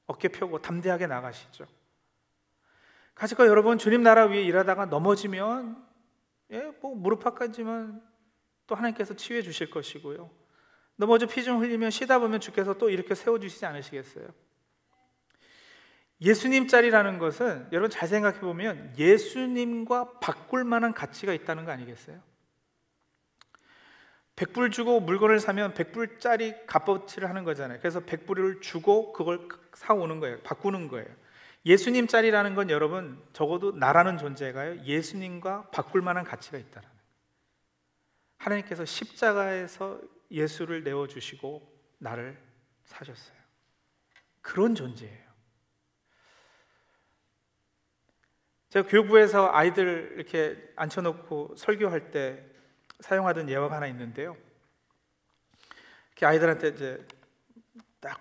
어깨 0.07 0.29
펴고 0.29 0.61
담대하게 0.61 1.07
나가시죠. 1.07 1.65
가시고 3.13 3.47
여러분 3.47 3.77
주님 3.77 4.03
나라 4.03 4.25
위에 4.25 4.41
일하다가 4.43 4.85
넘어지면 4.85 5.85
예, 6.51 6.71
뭐 6.81 6.95
무릎팍까지만 6.95 8.01
또 8.67 8.75
하나님께서 8.75 9.15
치유해 9.15 9.41
주실 9.41 9.69
것이고요. 9.69 10.29
넘어져 10.95 11.27
피 11.27 11.43
좀 11.43 11.61
흘리면 11.61 11.91
쉬다 11.91 12.19
보면 12.19 12.39
주께서 12.39 12.73
또 12.73 12.89
이렇게 12.89 13.15
세워 13.15 13.39
주시지 13.39 13.65
않으시겠어요? 13.65 14.27
예수님 16.21 16.67
짤이라는 16.67 17.19
것은 17.19 17.67
여러분 17.71 17.91
잘 17.91 18.07
생각해 18.07 18.39
보면 18.39 18.95
예수님과 18.97 20.19
바꿀 20.19 20.63
만한 20.63 20.93
가치가 20.93 21.33
있다는 21.33 21.65
거 21.65 21.71
아니겠어요? 21.71 22.19
100불 24.37 24.71
주고 24.71 24.99
물건을 24.99 25.39
사면 25.39 25.73
100불짜리 25.73 26.65
값어치를 26.67 27.27
하는 27.27 27.43
거잖아요. 27.43 27.79
그래서 27.79 28.01
100불을 28.01 28.61
주고 28.61 29.11
그걸 29.11 29.47
사 29.73 29.93
오는 29.93 30.19
거예요. 30.19 30.39
바꾸는 30.41 30.87
거예요. 30.87 31.07
예수님 31.65 32.07
짤이라는 32.07 32.53
건 32.53 32.69
여러분 32.69 33.21
적어도 33.33 33.71
나라는 33.71 34.17
존재가요. 34.17 34.83
예수님과 34.83 35.71
바꿀 35.71 36.01
만한 36.01 36.23
가치가 36.23 36.57
있다라는 36.59 36.87
거예요. 36.87 37.01
하나님께서 38.37 38.85
십자가에서 38.85 39.99
예수를 40.29 40.83
내어 40.83 41.07
주시고 41.07 41.67
나를 41.97 42.39
사셨어요. 42.83 43.37
그런 44.41 44.75
존재예요. 44.75 45.27
제가 48.69 48.87
교육부에서 48.87 49.49
아이들 49.51 50.13
이렇게 50.15 50.71
앉혀놓고 50.75 51.55
설교할 51.57 52.11
때 52.11 52.45
사용하던 52.99 53.49
예화가 53.49 53.75
하나 53.75 53.87
있는데요. 53.87 54.35
이렇게 56.11 56.25
아이들한테 56.25 56.67
이제 56.69 57.07
딱 57.99 58.19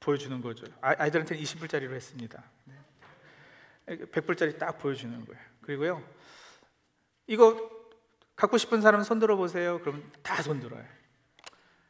보여주는 0.00 0.40
거죠. 0.40 0.66
아, 0.80 1.06
이들한테는 1.06 1.42
20불짜리로 1.42 1.92
했습니다. 1.94 2.42
100불짜리 3.86 4.58
딱 4.58 4.78
보여주는 4.78 5.24
거예요. 5.24 5.42
그리고요, 5.62 6.08
이거 7.26 7.70
갖고 8.34 8.58
싶은 8.58 8.80
사람 8.82 9.02
손 9.02 9.18
들어 9.18 9.36
보세요. 9.36 9.80
그럼 9.80 10.10
다손 10.22 10.60
들어요. 10.60 10.84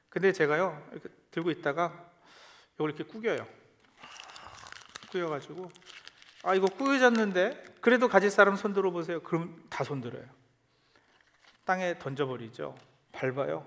근데 0.08 0.32
제가요, 0.32 0.86
이렇게 0.92 1.08
들고 1.30 1.50
있다가 1.50 2.10
이걸 2.74 2.90
이렇게 2.90 3.04
구겨요. 3.04 3.46
구겨가지고 5.10 5.70
아 6.42 6.54
이거 6.54 6.66
구겨졌는데 6.66 7.76
그래도 7.80 8.08
가질 8.08 8.30
사람 8.30 8.56
손 8.56 8.72
들어 8.72 8.90
보세요. 8.90 9.20
그럼 9.22 9.64
다 9.70 9.82
손 9.84 10.00
들어요. 10.00 10.24
땅에 11.66 11.98
던져버리죠. 11.98 12.76
밟아요. 13.12 13.66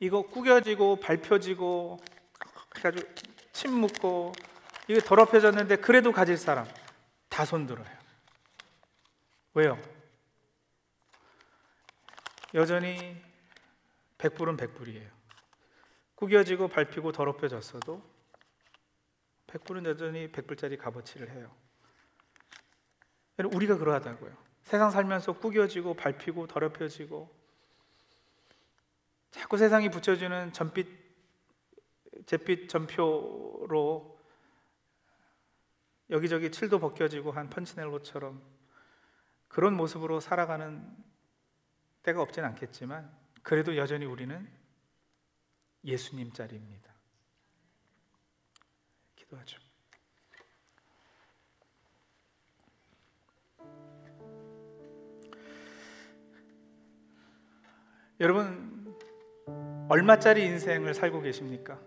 이거 0.00 0.22
구겨지고 0.22 0.96
밟혀지고 0.96 1.98
해가지고 2.76 3.08
침 3.52 3.72
묻고 3.72 4.32
이게 4.88 5.00
더럽혀졌는데 5.00 5.76
그래도 5.76 6.12
가질 6.12 6.36
사람 6.36 6.66
다 7.28 7.44
손들어요. 7.44 7.86
왜요? 9.54 9.80
여전히 12.52 13.16
백불은 14.18 14.56
백불이에요. 14.56 15.08
구겨지고 16.16 16.68
밟히고 16.68 17.12
더럽혀졌어도 17.12 18.02
백불은 19.46 19.86
여전히 19.86 20.32
백불짜리 20.32 20.76
값어치를 20.76 21.30
해요. 21.30 21.65
우리가 23.44 23.76
그러하다고요. 23.76 24.36
세상 24.62 24.90
살면서 24.90 25.34
구겨지고 25.34 25.94
밟히고 25.94 26.46
더럽혀지고 26.46 27.34
자꾸 29.30 29.56
세상이 29.58 29.90
붙여주는 29.90 30.52
전빛 30.52 31.06
잿빛 32.26 32.68
전표로 32.68 34.16
여기저기 36.10 36.50
칠도 36.50 36.78
벗겨지고 36.78 37.32
한 37.32 37.50
펀치넬로처럼 37.50 38.42
그런 39.48 39.76
모습으로 39.76 40.20
살아가는 40.20 40.96
때가 42.02 42.22
없진 42.22 42.44
않겠지만 42.44 43.14
그래도 43.42 43.76
여전히 43.76 44.06
우리는 44.06 44.48
예수님 45.84 46.32
짤입니다. 46.32 46.92
기도하죠. 49.14 49.65
여러분 58.18 58.94
얼마짜리 59.88 60.44
인생을 60.46 60.94
살고 60.94 61.20
계십니까? 61.20 61.78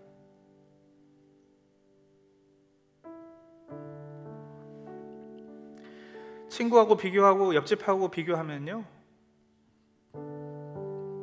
친구하고 6.48 6.96
비교하고 6.96 7.54
옆집하고 7.54 8.08
비교하면요 8.10 8.84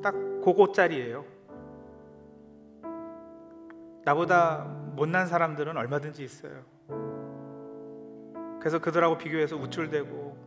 딱 0.04 0.13
그거짜리예요 0.43 1.26
나보다 4.04 4.63
못난 4.96 5.28
사람들은 5.28 5.78
얼마든지 5.78 6.24
있어요 6.24 6.63
그래서 8.60 8.80
그들하고 8.80 9.17
비교해서 9.17 9.56
우쭐대고 9.56 10.38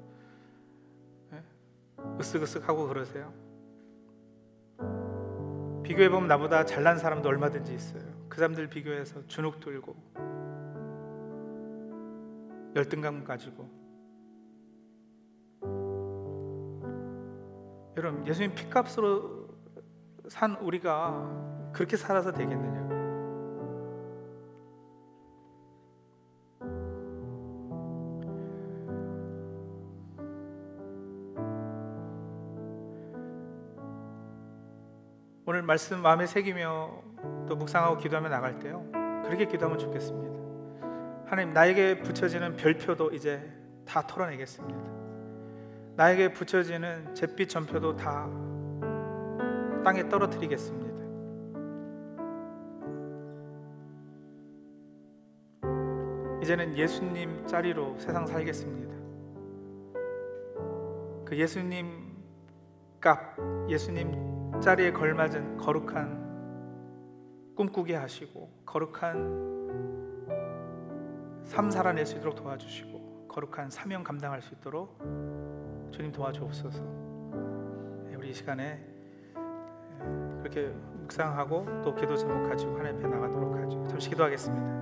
예? 1.32 1.42
으쓱으쓱하고 2.18 2.88
그러세요 2.88 3.49
비교해 5.90 6.08
보면 6.08 6.28
나보다 6.28 6.64
잘난 6.64 6.98
사람도 6.98 7.28
얼마든지 7.28 7.74
있어요 7.74 8.02
그 8.28 8.36
사람들 8.36 8.68
비교해서 8.68 9.26
주눅 9.26 9.58
들고 9.58 9.96
열등감 12.76 13.24
가지고 13.24 13.68
여러분 17.96 18.24
예수님 18.24 18.54
피값으로 18.54 19.48
산 20.28 20.54
우리가 20.60 21.72
그렇게 21.72 21.96
살아서 21.96 22.30
되겠느냐? 22.30 22.79
오늘 35.50 35.62
말씀 35.62 36.00
마음에 36.00 36.26
새기며 36.28 37.02
또 37.48 37.56
묵상하고 37.56 37.96
기도하며 37.96 38.28
나갈 38.28 38.60
때요 38.60 38.86
그렇게 39.24 39.46
기도하면 39.46 39.80
좋겠습니다. 39.80 41.28
하나님 41.28 41.52
나에게 41.52 42.02
붙여지는 42.02 42.54
별표도 42.54 43.10
이제 43.10 43.52
다 43.84 44.06
털어내겠습니다. 44.06 44.80
나에게 45.96 46.34
붙여지는 46.34 47.16
잿빛 47.16 47.48
전표도 47.48 47.96
다 47.96 48.28
땅에 49.84 50.08
떨어뜨리겠습니다. 50.08 51.00
이제는 56.44 56.78
예수님 56.78 57.44
자리로 57.48 57.98
세상 57.98 58.24
살겠습니다. 58.24 58.94
그 61.24 61.36
예수님 61.36 62.14
값, 63.00 63.36
예수님 63.68 64.29
자리에 64.60 64.92
걸맞은 64.92 65.56
거룩한 65.56 66.20
꿈꾸게 67.56 67.96
하시고 67.96 68.50
거룩한 68.66 69.50
삶 71.44 71.70
살아낼 71.70 72.04
수 72.04 72.18
있도록 72.18 72.36
도와주시고 72.36 73.28
거룩한 73.28 73.70
사명 73.70 74.04
감당할 74.04 74.42
수 74.42 74.54
있도록 74.54 74.98
주님 75.90 76.12
도와주옵소서. 76.12 76.82
네, 78.04 78.16
우리 78.16 78.30
이 78.30 78.34
시간에 78.34 78.86
그렇게 80.40 80.68
묵상하고 80.68 81.82
또 81.82 81.94
기도 81.94 82.14
제목 82.16 82.48
가지고 82.48 82.78
하나님 82.78 82.98
앞에 82.98 83.08
나가도록 83.08 83.56
하죠. 83.56 83.86
잠시 83.88 84.10
기도하겠습니다. 84.10 84.79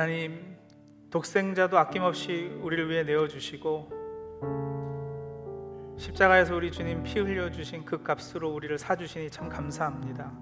하나님 0.00 0.56
독생자도 1.10 1.76
아낌없이 1.76 2.58
우리를 2.62 2.88
위해 2.88 3.02
내어 3.02 3.28
주시고 3.28 3.90
십자가에서 5.98 6.56
우리 6.56 6.72
주님 6.72 7.02
피 7.02 7.20
흘려 7.20 7.50
주신 7.50 7.84
그 7.84 8.02
값으로 8.02 8.48
우리를 8.48 8.78
사 8.78 8.96
주시니 8.96 9.28
참 9.28 9.50
감사합니다. 9.50 10.32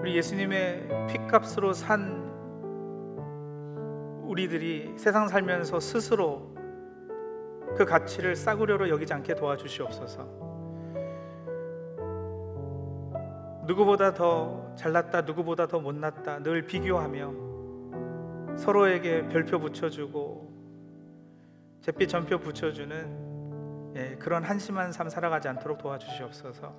우리 0.00 0.16
예수님의 0.16 1.08
피값으로 1.10 1.74
산 1.74 2.24
우리들이 4.24 4.94
세상 4.96 5.28
살면서 5.28 5.80
스스로 5.80 6.54
그 7.76 7.84
가치를 7.84 8.34
싸구려로 8.34 8.88
여기지 8.88 9.12
않게 9.12 9.34
도와주시옵소서. 9.34 10.43
누구보다 13.66 14.12
더 14.14 14.74
잘났다, 14.76 15.22
누구보다 15.22 15.66
더 15.66 15.80
못났다 15.80 16.42
늘 16.42 16.66
비교하며 16.66 18.56
서로에게 18.56 19.28
별표 19.28 19.58
붙여주고 19.58 20.52
잿빛 21.80 22.08
전표 22.08 22.38
붙여주는 22.38 23.94
예, 23.96 24.16
그런 24.16 24.42
한심한 24.42 24.90
삶 24.92 25.08
살아가지 25.08 25.48
않도록 25.48 25.78
도와주시옵소서. 25.78 26.74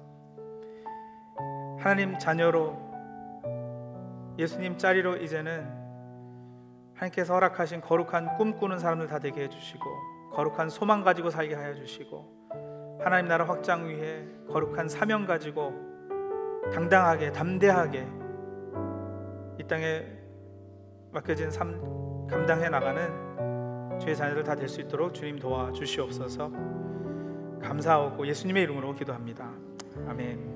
하나님 1.79 2.17
자녀로 2.17 2.77
예수님 4.37 4.77
자리로 4.77 5.17
이제는 5.17 5.65
하나님께서 6.93 7.33
허락하신 7.33 7.81
거룩한 7.81 8.37
꿈꾸는 8.37 8.79
사람들 8.79 9.07
다 9.07 9.19
되게 9.19 9.43
해주시고 9.43 9.83
거룩한 10.33 10.69
소망 10.69 11.03
가지고 11.03 11.29
살게 11.29 11.55
하여 11.55 11.75
주시고 11.75 12.99
하나님 13.03 13.27
나라 13.27 13.45
확장 13.47 13.87
위해 13.87 14.25
거룩한 14.49 14.89
사명 14.89 15.25
가지고 15.25 15.94
당당하게 16.73 17.32
담대하게 17.32 18.08
이 19.60 19.63
땅에 19.67 20.04
맡겨진 21.12 21.49
삶 21.51 22.28
감당해 22.28 22.69
나가는 22.69 23.99
주의 23.99 24.15
자녀들 24.15 24.43
다 24.43 24.56
될 24.56 24.67
수 24.67 24.82
있도록 24.82 25.13
주님 25.13 25.39
도와 25.39 25.72
주시옵소서. 25.72 26.51
감사하고 27.61 28.28
예수님의 28.28 28.63
이름으로 28.63 28.93
기도합니다. 28.93 29.49
아멘. 30.07 30.55